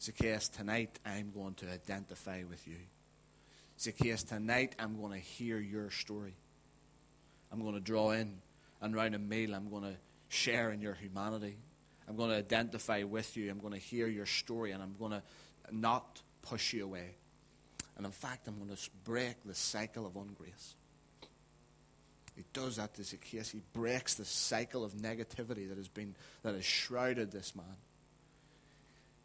Zacchaeus, 0.00 0.48
tonight 0.48 0.98
I'm 1.04 1.32
going 1.32 1.54
to 1.54 1.70
identify 1.70 2.42
with 2.48 2.66
you. 2.68 2.76
Zacchaeus, 3.80 4.22
tonight 4.22 4.74
I'm 4.78 5.00
going 5.00 5.12
to 5.12 5.18
hear 5.18 5.58
your 5.58 5.90
story. 5.90 6.34
I'm 7.52 7.60
going 7.62 7.74
to 7.74 7.80
draw 7.80 8.10
in 8.10 8.38
and 8.80 8.94
round 8.94 9.14
a 9.14 9.18
meal. 9.18 9.54
I'm 9.54 9.70
going 9.70 9.84
to 9.84 9.96
share 10.28 10.70
in 10.70 10.80
your 10.80 10.94
humanity. 10.94 11.56
I'm 12.08 12.16
going 12.16 12.30
to 12.30 12.36
identify 12.36 13.02
with 13.02 13.36
you. 13.36 13.50
I'm 13.50 13.58
going 13.58 13.72
to 13.72 13.78
hear 13.78 14.06
your 14.06 14.26
story, 14.26 14.72
and 14.72 14.82
I'm 14.82 14.94
going 14.98 15.12
to 15.12 15.22
not 15.70 16.22
push 16.42 16.72
you 16.72 16.84
away. 16.84 17.16
And 17.96 18.06
in 18.06 18.12
fact, 18.12 18.46
I'm 18.46 18.58
going 18.58 18.74
to 18.74 18.90
break 19.04 19.42
the 19.44 19.54
cycle 19.54 20.06
of 20.06 20.12
ungrace. 20.14 20.74
He 22.36 22.44
does 22.52 22.76
that 22.76 22.94
to 22.94 23.02
Zacchaeus. 23.02 23.50
He 23.50 23.62
breaks 23.72 24.14
the 24.14 24.26
cycle 24.26 24.84
of 24.84 24.92
negativity 24.92 25.68
that 25.68 25.78
has 25.78 25.88
been 25.88 26.14
that 26.42 26.54
has 26.54 26.66
shrouded 26.66 27.32
this 27.32 27.56
man. 27.56 27.76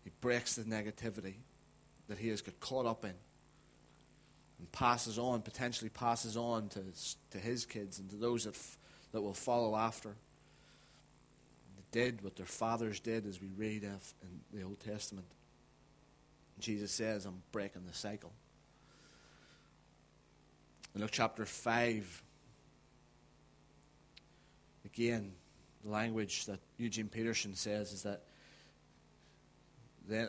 He 0.06 0.12
breaks 0.22 0.56
the 0.56 0.63
negativity 0.63 1.36
that 2.08 2.17
he 2.17 2.30
has 2.30 2.41
got 2.41 2.60
caught 2.62 2.86
up 2.86 3.04
in 3.04 3.13
and 4.60 4.72
passes 4.72 5.20
on, 5.20 5.41
potentially 5.41 5.89
passes 5.89 6.38
on 6.38 6.70
to, 6.70 6.84
to 7.32 7.38
his 7.38 7.65
kids 7.65 8.00
and 8.00 8.10
to 8.10 8.15
those 8.15 8.46
that, 8.46 8.56
f- 8.56 8.78
that 9.12 9.22
will 9.22 9.34
follow 9.34 9.76
after 9.76 10.15
did 11.92 12.24
what 12.24 12.36
their 12.36 12.46
fathers 12.46 13.00
did, 13.00 13.26
as 13.28 13.42
we 13.42 13.50
read 13.58 13.84
of 13.84 14.14
in 14.22 14.42
the 14.58 14.64
Old 14.64 14.80
Testament. 14.80 15.28
Jesus 16.60 16.92
says, 16.92 17.26
I'm 17.26 17.42
breaking 17.52 17.86
the 17.88 17.94
cycle. 17.94 18.32
In 20.94 21.02
Luke 21.02 21.12
chapter 21.12 21.46
5, 21.46 22.24
again, 24.86 25.34
the 25.84 25.90
language 25.90 26.46
that 26.46 26.60
Eugene 26.78 27.08
Peterson 27.08 27.56
says 27.56 27.92
is 27.92 28.04
that 28.04 28.24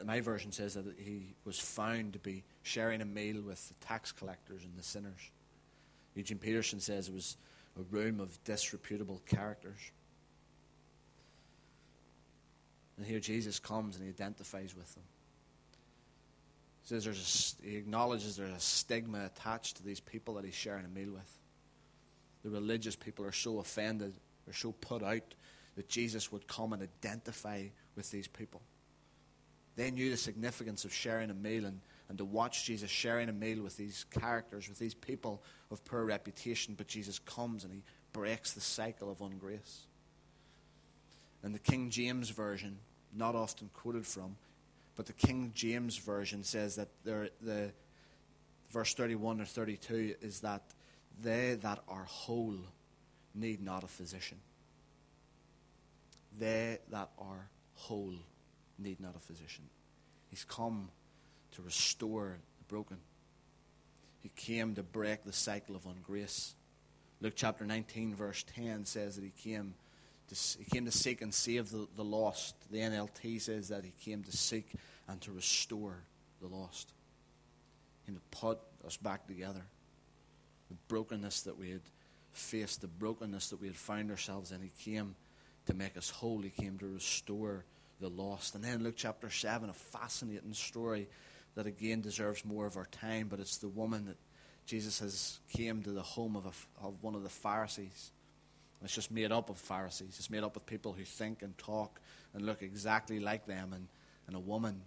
my 0.07 0.20
version 0.20 0.53
says 0.53 0.75
that 0.75 0.85
he 0.98 1.35
was 1.44 1.59
found 1.59 2.12
to 2.12 2.18
be 2.18 2.44
sharing 2.62 3.01
a 3.03 3.05
meal 3.05 3.40
with 3.42 3.68
the 3.68 3.75
tax 3.87 4.12
collectors 4.12 4.64
and 4.64 4.77
the 4.79 4.83
sinners. 4.83 5.31
Eugene 6.14 6.38
Peterson 6.38 6.81
says 6.81 7.09
it 7.09 7.14
was 7.14 7.37
a 7.79 7.83
room 7.94 8.20
of 8.20 8.42
disreputable 8.44 9.20
characters. 9.27 9.79
And 12.96 13.07
here 13.07 13.20
Jesus 13.20 13.59
comes 13.59 13.96
and 13.96 14.05
he 14.05 14.11
identifies 14.11 14.74
with 14.76 14.92
them. 14.94 15.05
He 16.83 16.88
says 16.88 17.05
there's 17.05 17.57
a, 17.62 17.66
he 17.66 17.76
acknowledges 17.76 18.37
there's 18.37 18.57
a 18.57 18.61
stigma 18.61 19.24
attached 19.24 19.76
to 19.76 19.85
these 19.85 20.00
people 20.00 20.35
that 20.35 20.44
he's 20.44 20.55
sharing 20.55 20.85
a 20.85 20.88
meal 20.88 21.12
with. 21.12 21.38
The 22.44 22.50
religious 22.50 22.96
people 22.96 23.24
are 23.24 23.33
so 23.33 23.61
offended, 23.61 24.14
they're 24.44 24.55
so 24.55 24.72
put 24.72 25.02
out 25.02 25.35
that 25.76 25.88
Jesus 25.88 26.31
would 26.33 26.46
come 26.46 26.72
and 26.72 26.83
identify 26.83 27.64
with 27.96 28.11
these 28.11 28.28
people. 28.28 28.61
They 29.76 29.90
knew 29.90 30.11
the 30.11 30.16
significance 30.16 30.85
of 30.85 30.92
sharing 30.92 31.31
a 31.31 31.35
meal 31.35 31.64
and, 31.64 31.81
and 32.09 32.18
to 32.18 32.24
watch 32.24 32.66
Jesus 32.66 32.90
sharing 32.90 33.28
a 33.28 33.33
meal 33.33 33.62
with 33.62 33.76
these 33.76 34.05
characters, 34.11 34.68
with 34.68 34.78
these 34.78 34.94
people 34.94 35.42
of 35.70 35.85
poor 35.85 36.05
reputation, 36.05 36.74
but 36.76 36.88
Jesus 36.88 37.18
comes 37.20 37.64
and 37.64 37.72
he 37.72 37.83
breaks 38.12 38.52
the 38.52 38.61
cycle 38.61 39.11
of 39.11 39.18
ungrace. 39.18 39.87
In 41.44 41.52
the 41.52 41.59
King 41.59 41.90
James 41.90 42.31
Version, 42.31 42.78
not 43.14 43.35
often 43.35 43.70
quoted 43.74 44.07
from, 44.07 44.37
but 44.96 45.07
the 45.07 45.12
King 45.12 45.52
James 45.55 45.96
Version 45.96 46.44
says 46.44 46.76
that 46.76 46.88
there, 47.05 47.28
the 47.40 47.72
verse 48.70 48.94
31 48.94 49.40
or 49.40 49.44
32 49.44 50.14
is 50.20 50.40
that 50.40 50.62
they 51.20 51.55
that 51.62 51.81
are 51.88 52.05
whole 52.05 52.57
need 53.35 53.62
not 53.62 53.85
a 53.85 53.88
physician. 53.88 54.38
They 56.38 56.78
that 56.90 57.11
are 57.18 57.48
whole 57.74 58.14
need 58.78 59.00
not 59.00 59.16
a 59.16 59.20
physician. 59.20 59.64
He's 60.28 60.44
come 60.44 60.88
to 61.52 61.62
restore 61.62 62.38
the 62.59 62.64
broken. 62.64 62.98
He 64.22 64.31
came 64.37 64.74
to 64.76 64.83
break 64.83 65.24
the 65.24 65.33
cycle 65.33 65.76
of 65.76 65.83
ungrace. 65.85 66.52
Luke 67.20 67.35
chapter 67.37 67.66
19, 67.66 68.14
verse 68.14 68.44
10 68.55 68.85
says 68.85 69.16
that 69.16 69.24
he 69.24 69.33
came 69.50 69.74
to, 70.28 70.58
he 70.58 70.64
came 70.64 70.85
to 70.85 70.92
seek 70.92 71.22
and 71.22 71.32
save 71.32 71.70
the, 71.70 71.87
the 71.96 72.04
lost. 72.04 72.54
The 72.70 72.78
NLT 72.78 73.40
says 73.40 73.68
that 73.68 73.85
he 73.85 73.92
came 74.00 74.22
to 74.24 74.37
seek 74.37 74.72
and 75.08 75.20
to 75.22 75.32
restore 75.32 76.02
the 76.40 76.48
lost. 76.48 76.92
He 78.00 78.06
came 78.06 78.16
to 78.16 78.38
put 78.38 78.58
us 78.87 78.96
back 78.96 79.26
together. 79.26 79.62
The 80.68 80.76
brokenness 80.88 81.42
that 81.42 81.58
we 81.58 81.70
had 81.70 81.82
faced, 82.32 82.80
the 82.80 82.88
brokenness 82.88 83.50
that 83.50 83.61
we 83.61 83.66
had 83.66 83.76
found 83.76 84.11
ourselves 84.11 84.52
in, 84.52 84.62
he 84.62 84.72
came 84.78 85.14
to 85.66 85.74
make 85.74 85.96
us 85.96 86.11
whole. 86.11 86.40
He 86.40 86.50
came 86.50 86.78
to 86.78 86.87
restore 86.87 87.64
the 88.00 88.08
lost. 88.08 88.54
And 88.54 88.64
then 88.64 88.82
Luke 88.82 88.94
chapter 88.96 89.30
7, 89.30 89.70
a 89.70 89.72
fascinating 89.72 90.54
story 90.54 91.08
that 91.54 91.66
again 91.66 92.00
deserves 92.00 92.44
more 92.44 92.66
of 92.66 92.76
our 92.76 92.87
time, 92.87 93.28
but 93.28 93.40
it's 93.40 93.58
the 93.58 93.68
woman 93.68 94.06
that 94.06 94.16
Jesus 94.66 95.00
has 95.00 95.40
came 95.52 95.82
to 95.82 95.90
the 95.90 96.02
home 96.02 96.37
of, 96.37 96.46
a, 96.46 96.87
of 96.87 97.02
one 97.02 97.14
of 97.14 97.22
the 97.22 97.28
Pharisees. 97.28 98.12
It's 98.84 98.94
just 98.94 99.10
made 99.10 99.30
up 99.30 99.50
of 99.50 99.58
Pharisees. 99.58 100.16
It's 100.18 100.30
made 100.30 100.42
up 100.42 100.56
of 100.56 100.66
people 100.66 100.92
who 100.92 101.04
think 101.04 101.42
and 101.42 101.56
talk 101.58 102.00
and 102.34 102.44
look 102.44 102.62
exactly 102.62 103.20
like 103.20 103.46
them. 103.46 103.72
And, 103.72 103.88
and 104.26 104.36
a 104.36 104.40
woman 104.40 104.82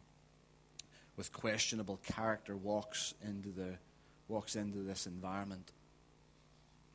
with 1.18 1.32
questionable 1.32 2.00
character 2.04 2.56
walks 2.56 3.14
into 3.26 3.50
the 3.50 3.78
walks 4.28 4.56
into 4.56 4.80
this 4.80 5.06
environment. 5.06 5.72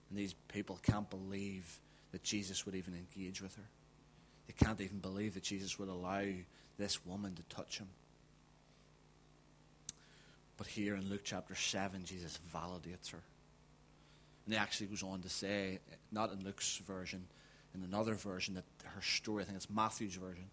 And 0.08 0.18
these 0.18 0.34
people 0.48 0.78
can't 0.82 1.08
believe 1.08 1.78
that 2.12 2.24
Jesus 2.24 2.66
would 2.66 2.74
even 2.74 2.94
engage 2.94 3.40
with 3.40 3.54
her. 3.56 3.68
They 4.46 4.64
can't 4.64 4.80
even 4.80 4.98
believe 4.98 5.34
that 5.34 5.44
Jesus 5.44 5.78
would 5.78 5.88
allow 5.88 6.24
this 6.76 7.06
woman 7.06 7.34
to 7.36 7.42
touch 7.54 7.78
him. 7.78 7.88
But 10.56 10.66
here 10.66 10.96
in 10.96 11.08
Luke 11.08 11.22
chapter 11.22 11.54
7, 11.54 12.04
Jesus 12.04 12.38
validates 12.52 13.12
her. 13.12 13.22
And 14.44 14.54
he 14.54 14.58
actually 14.58 14.86
goes 14.88 15.02
on 15.02 15.20
to 15.22 15.28
say, 15.28 15.78
not 16.10 16.32
in 16.32 16.44
Luke's 16.44 16.78
version, 16.78 17.26
in 17.74 17.82
another 17.84 18.14
version, 18.14 18.54
that 18.54 18.64
her 18.84 19.02
story, 19.02 19.42
I 19.42 19.46
think 19.46 19.56
it's 19.56 19.70
Matthew's 19.70 20.16
version, 20.16 20.46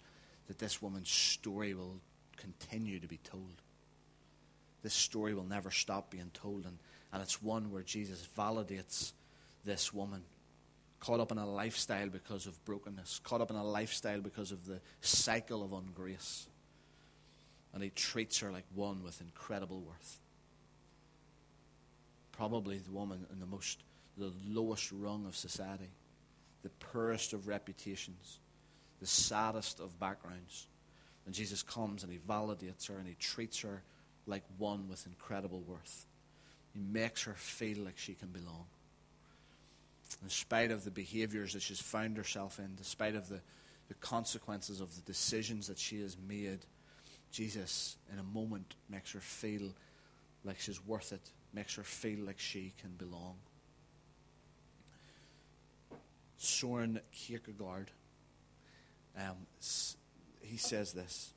that 0.48 0.60
this 0.60 0.82
woman's 0.82 1.10
story 1.10 1.74
will 1.74 2.00
continue 2.38 3.00
to 3.00 3.08
be 3.08 3.18
told. 3.18 3.62
This 4.84 4.94
story 4.94 5.34
will 5.34 5.44
never 5.44 5.72
stop 5.72 6.12
being 6.12 6.32
told. 6.34 6.66
And, 6.66 6.78
and 7.12 7.22
it's 7.22 7.42
one 7.42 7.72
where 7.72 7.84
Jesus 7.84 8.28
validates 8.38 9.14
this 9.66 9.94
woman 9.94 10.24
caught 11.00 11.20
up 11.20 11.32
in 11.32 11.38
a 11.38 11.50
lifestyle 11.50 12.08
because 12.08 12.48
of 12.48 12.64
brokenness, 12.66 13.20
caught 13.24 13.42
up 13.42 13.50
in 13.50 13.56
a 13.56 13.64
lifestyle 13.64 14.22
because 14.22 14.52
of 14.52 14.66
the 14.66 14.80
cycle 15.02 15.64
of 15.64 15.72
ungrace. 15.72 16.48
And 17.74 17.84
he 17.84 17.90
treats 17.90 18.40
her 18.40 18.52
like 18.52 18.66
one 18.74 19.04
with 19.04 19.22
incredible 19.22 19.82
worth. 19.82 20.20
Probably 22.38 22.78
the 22.78 22.92
woman 22.92 23.26
in 23.32 23.40
the 23.40 23.46
most, 23.46 23.84
the 24.18 24.32
lowest 24.48 24.92
rung 24.92 25.26
of 25.26 25.36
society, 25.36 25.90
the 26.64 26.70
poorest 26.70 27.34
of 27.34 27.48
reputations, 27.48 28.40
the 29.00 29.08
saddest 29.08 29.80
of 29.80 30.00
backgrounds. 30.00 30.68
And 31.26 31.34
Jesus 31.34 31.64
comes 31.64 32.04
and 32.04 32.12
he 32.12 32.20
validates 32.20 32.88
her 32.88 32.98
and 32.98 33.08
he 33.08 33.16
treats 33.16 33.62
her 33.62 33.82
like 34.28 34.44
one 34.58 34.88
with 34.88 35.06
incredible 35.08 35.62
worth. 35.68 36.06
He 36.74 36.80
makes 36.80 37.24
her 37.24 37.34
feel 37.34 37.80
like 37.80 37.98
she 37.98 38.14
can 38.14 38.30
belong 38.30 38.66
in 40.24 40.30
spite 40.30 40.72
of 40.72 40.84
the 40.84 40.92
behaviors 40.92 41.54
that 41.54 41.62
she's 41.62 41.82
found 41.82 42.18
herself 42.18 42.60
in, 42.60 42.76
despite 42.76 43.16
of 43.16 43.28
the, 43.30 43.42
the 43.88 43.94
consequences 43.96 44.82
of 44.82 44.96
the 44.96 45.02
decisions 45.02 45.68
that 45.68 45.78
she 45.78 46.02
has 46.02 46.18
made, 46.28 46.60
Jesus, 47.32 47.98
in 48.12 48.20
a 48.20 48.24
moment, 48.24 48.76
makes 48.90 49.12
her 49.12 49.20
feel 49.20 49.74
like 50.44 50.60
she's 50.60 50.86
worth 50.86 51.12
it, 51.12 51.32
makes 51.58 51.76
her 51.76 51.84
feel 51.84 52.20
like 52.20 52.40
she 52.40 52.74
can 52.80 52.92
belong. 52.92 53.36
Soren 56.38 57.00
Kierkegaard, 57.12 57.92
um, 59.18 59.48
he 60.42 60.58
says 60.58 60.94
this 60.94 61.34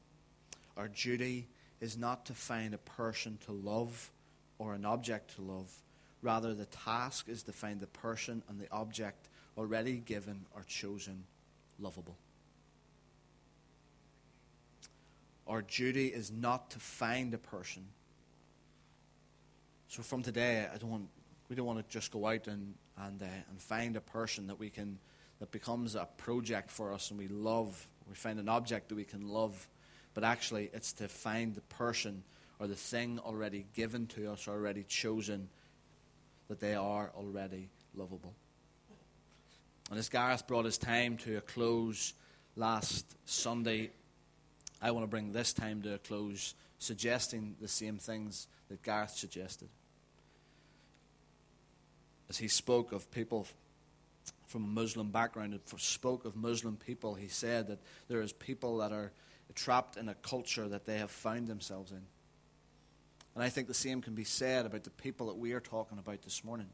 Our 0.77 0.89
duty 0.89 1.49
is 1.81 1.97
not 1.97 2.27
to 2.27 2.35
find 2.35 2.75
a 2.75 2.79
person 2.79 3.39
to 3.47 3.53
love 3.53 4.11
or 4.59 4.75
an 4.75 4.85
object 4.85 5.37
to 5.37 5.43
love 5.43 5.73
Rather, 6.23 6.55
the 6.55 6.67
task 6.67 7.29
is 7.29 7.43
to 7.45 7.53
find 7.53 7.81
the 7.81 7.87
person 7.87 8.43
and 8.49 8.61
the 8.61 8.71
object 8.71 9.29
already 9.57 9.97
given 9.97 10.45
or 10.55 10.63
chosen 10.65 11.25
lovable. 11.79 12.17
Our 15.47 15.63
duty 15.63 16.09
is 16.09 16.31
not 16.31 16.71
to 16.73 16.79
find 16.79 17.33
a 17.33 17.39
person. 17.39 17.87
So 19.91 20.05
from 20.05 20.23
today, 20.23 20.69
I 20.73 20.79
don't 20.79 20.91
want, 20.91 21.09
we 21.49 21.57
don't 21.57 21.67
want 21.67 21.81
to 21.81 21.93
just 21.93 22.13
go 22.13 22.25
out 22.29 22.47
and, 22.47 22.75
and, 22.97 23.21
uh, 23.21 23.27
and 23.51 23.61
find 23.61 23.97
a 23.97 24.01
person 24.01 24.47
that 24.47 24.57
we 24.57 24.71
can 24.71 25.01
that 25.41 25.51
becomes 25.51 25.97
a 25.97 26.07
project 26.17 26.71
for 26.71 26.93
us 26.93 27.11
and 27.11 27.19
we 27.19 27.27
love. 27.27 27.89
We 28.09 28.15
find 28.15 28.39
an 28.39 28.49
object 28.49 28.91
that 28.91 28.95
we 28.95 29.03
can 29.03 29.27
love. 29.27 29.67
But 30.15 30.23
actually, 30.23 30.71
it's 30.73 30.93
to 30.93 31.09
find 31.09 31.57
the 31.57 31.61
person 31.63 32.23
or 32.61 32.69
the 32.69 32.77
thing 32.77 33.19
already 33.19 33.67
given 33.75 34.07
to 34.09 34.31
us, 34.31 34.47
already 34.47 34.85
chosen 34.85 35.49
that 36.47 36.61
they 36.61 36.77
are 36.77 37.11
already 37.17 37.69
lovable. 37.97 38.35
And 39.91 39.99
as 39.99 40.09
Gareth 40.09 40.47
brought 40.47 40.67
his 40.67 40.79
time 40.79 41.17
to 41.17 41.39
a 41.39 41.41
close 41.41 42.15
last 42.55 43.17
Sunday, 43.25 43.91
I 44.81 44.93
want 44.93 45.03
to 45.03 45.11
bring 45.11 45.33
this 45.33 45.53
time 45.53 45.83
to 45.83 45.95
a 45.95 45.99
close, 45.99 46.55
suggesting 46.79 47.57
the 47.61 47.67
same 47.67 47.99
things 47.99 48.47
that 48.69 48.85
Gareth 48.85 49.17
suggested. 49.17 49.69
As 52.31 52.39
he 52.39 52.47
spoke 52.47 52.93
of 52.93 53.11
people 53.11 53.49
from 54.47 54.63
a 54.63 54.69
Muslim 54.69 55.11
background 55.11 55.53
and 55.53 55.81
spoke 55.81 56.25
of 56.25 56.37
Muslim 56.37 56.77
people, 56.77 57.15
he 57.15 57.27
said 57.27 57.67
that 57.67 57.81
there 58.07 58.23
is 58.23 58.33
people 58.33 58.79
that 58.79 58.93
are 58.93 59.11
trapped 59.57 59.97
in 59.97 60.09
a 60.09 60.15
culture 60.15 60.69
that 60.69 60.87
they 60.87 60.99
have 60.99 61.11
found 61.11 61.49
themselves 61.49 61.91
in. 61.91 62.03
And 63.35 63.43
I 63.43 63.49
think 63.49 63.67
the 63.67 63.75
same 63.75 64.01
can 64.01 64.15
be 64.15 64.23
said 64.23 64.65
about 64.65 64.85
the 64.85 64.91
people 64.91 65.27
that 65.27 65.39
we 65.39 65.55
are 65.55 65.61
talking 65.61 65.99
about 65.99 66.23
this 66.23 66.45
morning. 66.45 66.69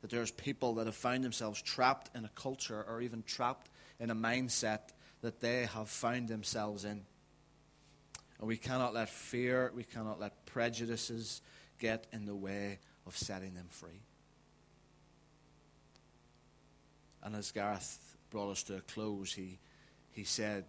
That 0.00 0.10
there's 0.10 0.30
people 0.30 0.76
that 0.76 0.86
have 0.86 0.96
found 0.96 1.22
themselves 1.22 1.60
trapped 1.60 2.10
in 2.16 2.24
a 2.24 2.30
culture 2.30 2.82
or 2.88 3.02
even 3.02 3.22
trapped 3.24 3.68
in 4.00 4.08
a 4.08 4.14
mindset 4.14 4.80
that 5.20 5.40
they 5.40 5.66
have 5.66 5.90
found 5.90 6.28
themselves 6.28 6.86
in. 6.86 7.02
And 8.38 8.48
we 8.48 8.56
cannot 8.56 8.94
let 8.94 9.10
fear, 9.10 9.70
we 9.74 9.84
cannot 9.84 10.18
let 10.18 10.46
prejudices 10.46 11.42
get 11.78 12.06
in 12.10 12.24
the 12.24 12.34
way 12.34 12.78
of 13.06 13.18
setting 13.18 13.52
them 13.52 13.66
free. 13.68 14.00
And 17.22 17.36
as 17.36 17.52
Gareth 17.52 18.16
brought 18.30 18.50
us 18.50 18.62
to 18.64 18.76
a 18.76 18.80
close, 18.80 19.32
he, 19.32 19.58
he 20.12 20.24
said, 20.24 20.64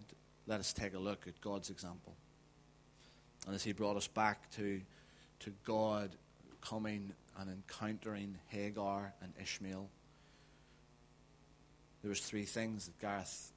Let 0.48 0.60
us 0.60 0.74
take 0.74 0.94
a 0.94 1.00
look 1.00 1.28
at 1.28 1.40
God's 1.42 1.70
example. 1.70 2.16
And 3.46 3.56
as 3.56 3.64
he 3.64 3.74
brought 3.74 3.98
us 3.98 4.08
back 4.08 4.50
to, 4.52 4.82
to 5.40 5.54
God 5.66 6.12
coming 6.62 7.14
and 7.40 7.50
encountering 7.50 8.38
Hagar 8.48 9.14
and 9.22 9.34
Ishmael, 9.42 9.90
there 12.02 12.10
was 12.10 12.20
three 12.20 12.46
things 12.46 12.86
that 12.86 13.00
Gareth 13.00 13.52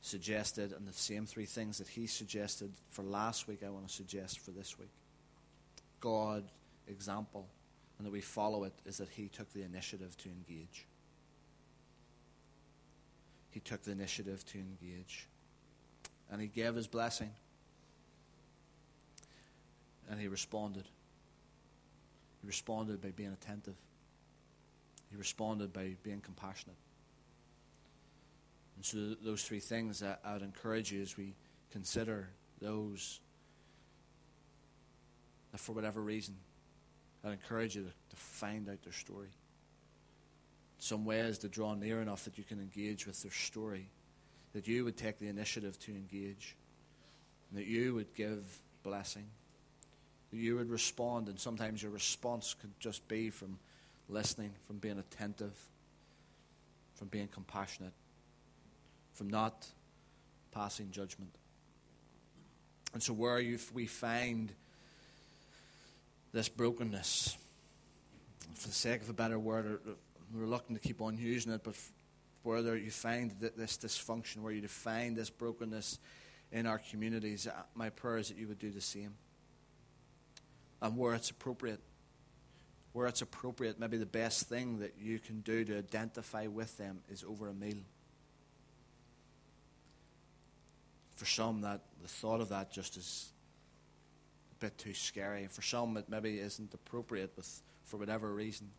suggested, 0.00 0.72
and 0.72 0.86
the 0.86 0.92
same 0.92 1.26
three 1.26 1.46
things 1.46 1.78
that 1.78 1.88
he 1.88 2.06
suggested 2.06 2.72
for 2.90 3.02
last 3.02 3.48
week, 3.48 3.62
I 3.64 3.70
want 3.70 3.88
to 3.88 3.92
suggest 3.92 4.40
for 4.40 4.50
this 4.50 4.78
week. 4.78 4.92
God 6.00 6.44
example, 6.88 7.48
and 7.98 8.06
that 8.06 8.12
we 8.12 8.20
follow 8.20 8.64
it, 8.64 8.72
is 8.84 8.98
that 8.98 9.08
he 9.08 9.28
took 9.28 9.52
the 9.52 9.62
initiative 9.62 10.16
to 10.18 10.28
engage. 10.28 10.86
He 13.56 13.60
took 13.60 13.84
the 13.84 13.90
initiative 13.90 14.44
to 14.48 14.58
engage. 14.58 15.28
And 16.30 16.42
he 16.42 16.46
gave 16.46 16.74
his 16.74 16.86
blessing. 16.86 17.30
And 20.10 20.20
he 20.20 20.28
responded. 20.28 20.84
He 22.42 22.46
responded 22.46 23.00
by 23.00 23.12
being 23.12 23.32
attentive. 23.32 23.76
He 25.10 25.16
responded 25.16 25.72
by 25.72 25.96
being 26.02 26.20
compassionate. 26.20 26.76
And 28.76 28.84
so, 28.84 29.14
those 29.24 29.42
three 29.42 29.60
things 29.60 30.00
that 30.00 30.20
I 30.22 30.34
would 30.34 30.42
encourage 30.42 30.92
you 30.92 31.00
as 31.00 31.16
we 31.16 31.32
consider 31.70 32.28
those, 32.60 33.20
that 35.52 35.60
for 35.60 35.72
whatever 35.72 36.02
reason, 36.02 36.34
I'd 37.24 37.32
encourage 37.32 37.74
you 37.74 37.84
to, 37.84 37.88
to 37.88 38.16
find 38.16 38.68
out 38.68 38.82
their 38.82 38.92
story. 38.92 39.30
Some 40.78 41.04
ways 41.04 41.38
to 41.38 41.48
draw 41.48 41.74
near 41.74 42.02
enough 42.02 42.24
that 42.24 42.38
you 42.38 42.44
can 42.44 42.60
engage 42.60 43.06
with 43.06 43.22
their 43.22 43.32
story, 43.32 43.88
that 44.52 44.68
you 44.68 44.84
would 44.84 44.96
take 44.96 45.18
the 45.18 45.28
initiative 45.28 45.78
to 45.80 45.92
engage, 45.92 46.54
that 47.52 47.66
you 47.66 47.94
would 47.94 48.14
give 48.14 48.60
blessing 48.82 49.26
that 50.30 50.36
you 50.38 50.56
would 50.56 50.70
respond, 50.70 51.28
and 51.28 51.38
sometimes 51.38 51.82
your 51.82 51.92
response 51.92 52.54
could 52.60 52.72
just 52.80 53.06
be 53.08 53.30
from 53.30 53.58
listening, 54.08 54.52
from 54.66 54.78
being 54.78 54.98
attentive, 54.98 55.54
from 56.94 57.08
being 57.08 57.28
compassionate, 57.28 57.92
from 59.14 59.30
not 59.30 59.66
passing 60.52 60.90
judgment. 60.90 61.30
And 62.92 63.02
so, 63.02 63.12
where 63.12 63.38
you, 63.38 63.58
we 63.72 63.86
find 63.86 64.52
this 66.32 66.48
brokenness, 66.48 67.36
for 68.54 68.68
the 68.68 68.74
sake 68.74 69.02
of 69.02 69.08
a 69.08 69.14
better 69.14 69.38
word, 69.38 69.80
we're 70.34 70.46
looking 70.46 70.76
to 70.76 70.82
keep 70.82 71.00
on 71.00 71.18
using 71.18 71.52
it, 71.52 71.62
but 71.62 71.74
where 72.42 72.76
you 72.76 72.90
find 72.90 73.32
this 73.40 73.76
dysfunction, 73.76 74.38
where 74.38 74.52
you 74.52 74.66
find 74.68 75.16
this 75.16 75.30
brokenness 75.30 75.98
in 76.52 76.66
our 76.66 76.78
communities, 76.78 77.46
uh, 77.46 77.52
my 77.74 77.90
prayer 77.90 78.18
is 78.18 78.28
that 78.28 78.38
you 78.38 78.46
would 78.46 78.58
do 78.58 78.70
the 78.70 78.80
same. 78.80 79.14
And 80.80 80.96
where 80.96 81.14
it's 81.14 81.30
appropriate, 81.30 81.80
where 82.92 83.08
it's 83.08 83.22
appropriate, 83.22 83.80
maybe 83.80 83.96
the 83.96 84.06
best 84.06 84.48
thing 84.48 84.78
that 84.78 84.94
you 85.00 85.18
can 85.18 85.40
do 85.40 85.64
to 85.64 85.78
identify 85.78 86.46
with 86.46 86.76
them 86.78 87.00
is 87.10 87.24
over 87.24 87.48
a 87.48 87.54
meal. 87.54 87.82
For 91.16 91.24
some, 91.24 91.62
that 91.62 91.80
the 92.02 92.08
thought 92.08 92.40
of 92.40 92.50
that 92.50 92.70
just 92.70 92.96
is 92.96 93.30
a 94.52 94.64
bit 94.64 94.78
too 94.78 94.94
scary. 94.94 95.48
For 95.48 95.62
some, 95.62 95.96
it 95.96 96.08
maybe 96.08 96.38
isn't 96.38 96.72
appropriate 96.74 97.32
with, 97.36 97.60
for 97.84 97.96
whatever 97.96 98.32
reason. 98.32 98.70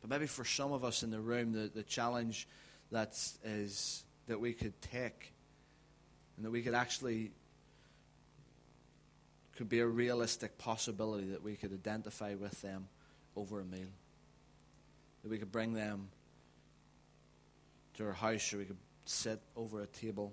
But 0.00 0.10
maybe 0.10 0.26
for 0.26 0.44
some 0.44 0.72
of 0.72 0.84
us 0.84 1.02
in 1.02 1.10
the 1.10 1.20
room, 1.20 1.52
the, 1.52 1.70
the 1.74 1.82
challenge 1.82 2.48
that 2.90 3.18
is 3.44 4.04
that 4.26 4.40
we 4.40 4.52
could 4.52 4.80
take 4.80 5.32
and 6.36 6.46
that 6.46 6.50
we 6.50 6.62
could 6.62 6.74
actually 6.74 7.32
could 9.56 9.68
be 9.68 9.80
a 9.80 9.86
realistic 9.86 10.56
possibility 10.56 11.26
that 11.32 11.42
we 11.42 11.54
could 11.54 11.72
identify 11.72 12.34
with 12.34 12.62
them 12.62 12.88
over 13.36 13.60
a 13.60 13.64
meal. 13.64 13.90
That 15.22 15.30
we 15.30 15.36
could 15.36 15.52
bring 15.52 15.74
them 15.74 16.08
to 17.94 18.06
our 18.06 18.12
house 18.12 18.54
or 18.54 18.58
we 18.58 18.64
could 18.64 18.78
sit 19.04 19.38
over 19.54 19.82
a 19.82 19.86
table. 19.86 20.32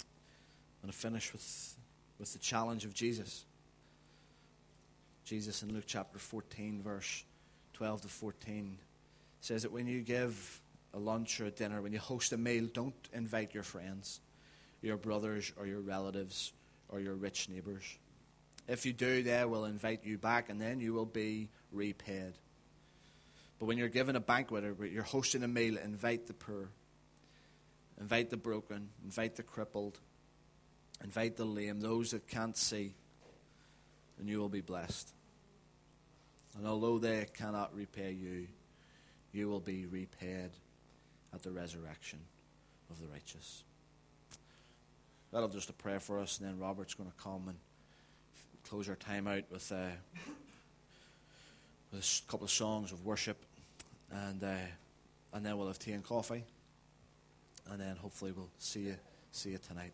I'm 0.00 0.88
going 0.88 0.92
to 0.92 0.98
finish 0.98 1.32
with, 1.32 1.76
with 2.18 2.32
the 2.32 2.38
challenge 2.38 2.86
of 2.86 2.94
Jesus. 2.94 3.44
Jesus 5.24 5.62
in 5.62 5.74
Luke 5.74 5.84
chapter 5.86 6.18
14, 6.18 6.80
verse 6.82 7.24
12 7.82 8.02
to 8.02 8.08
14, 8.08 8.78
says 9.40 9.62
that 9.62 9.72
when 9.72 9.88
you 9.88 10.02
give 10.02 10.60
a 10.94 11.00
lunch 11.00 11.40
or 11.40 11.46
a 11.46 11.50
dinner, 11.50 11.82
when 11.82 11.92
you 11.92 11.98
host 11.98 12.32
a 12.32 12.36
meal, 12.36 12.68
don't 12.72 12.94
invite 13.12 13.54
your 13.54 13.64
friends, 13.64 14.20
your 14.82 14.96
brothers, 14.96 15.52
or 15.58 15.66
your 15.66 15.80
relatives, 15.80 16.52
or 16.88 17.00
your 17.00 17.16
rich 17.16 17.48
neighbors. 17.48 17.82
If 18.68 18.86
you 18.86 18.92
do, 18.92 19.24
they 19.24 19.44
will 19.46 19.64
invite 19.64 20.04
you 20.04 20.16
back, 20.16 20.48
and 20.48 20.60
then 20.60 20.78
you 20.78 20.92
will 20.94 21.06
be 21.06 21.48
repaid. 21.72 22.34
But 23.58 23.66
when 23.66 23.78
you're 23.78 23.88
given 23.88 24.14
a 24.14 24.20
banquet 24.20 24.62
or 24.62 24.86
you're 24.86 25.02
hosting 25.02 25.42
a 25.42 25.48
meal, 25.48 25.76
invite 25.76 26.28
the 26.28 26.34
poor, 26.34 26.68
invite 28.00 28.30
the 28.30 28.36
broken, 28.36 28.90
invite 29.02 29.34
the 29.34 29.42
crippled, 29.42 29.98
invite 31.02 31.34
the 31.34 31.44
lame, 31.44 31.80
those 31.80 32.12
that 32.12 32.28
can't 32.28 32.56
see, 32.56 32.94
and 34.20 34.28
you 34.28 34.38
will 34.38 34.48
be 34.48 34.60
blessed. 34.60 35.12
And 36.56 36.66
although 36.66 36.98
they 36.98 37.26
cannot 37.34 37.74
repay 37.74 38.12
you, 38.12 38.46
you 39.32 39.48
will 39.48 39.60
be 39.60 39.86
repaid 39.86 40.50
at 41.32 41.42
the 41.42 41.50
resurrection 41.50 42.18
of 42.90 43.00
the 43.00 43.08
righteous. 43.08 43.64
That'll 45.32 45.48
just 45.48 45.70
a 45.70 45.72
prayer 45.72 46.00
for 46.00 46.18
us, 46.18 46.38
and 46.38 46.48
then 46.48 46.58
Robert's 46.58 46.92
going 46.92 47.10
to 47.10 47.16
come 47.22 47.48
and 47.48 47.56
close 48.68 48.88
our 48.88 48.96
time 48.96 49.26
out 49.26 49.44
with, 49.50 49.72
uh, 49.72 49.86
with 51.90 52.22
a 52.26 52.30
couple 52.30 52.44
of 52.44 52.50
songs 52.50 52.92
of 52.92 53.04
worship, 53.04 53.38
and 54.10 54.44
uh, 54.44 54.56
and 55.32 55.46
then 55.46 55.56
we'll 55.56 55.68
have 55.68 55.78
tea 55.78 55.92
and 55.92 56.04
coffee, 56.04 56.44
and 57.70 57.80
then 57.80 57.96
hopefully 57.96 58.32
we'll 58.32 58.50
see 58.58 58.80
you 58.80 58.96
see 59.30 59.50
you 59.50 59.58
tonight. 59.58 59.92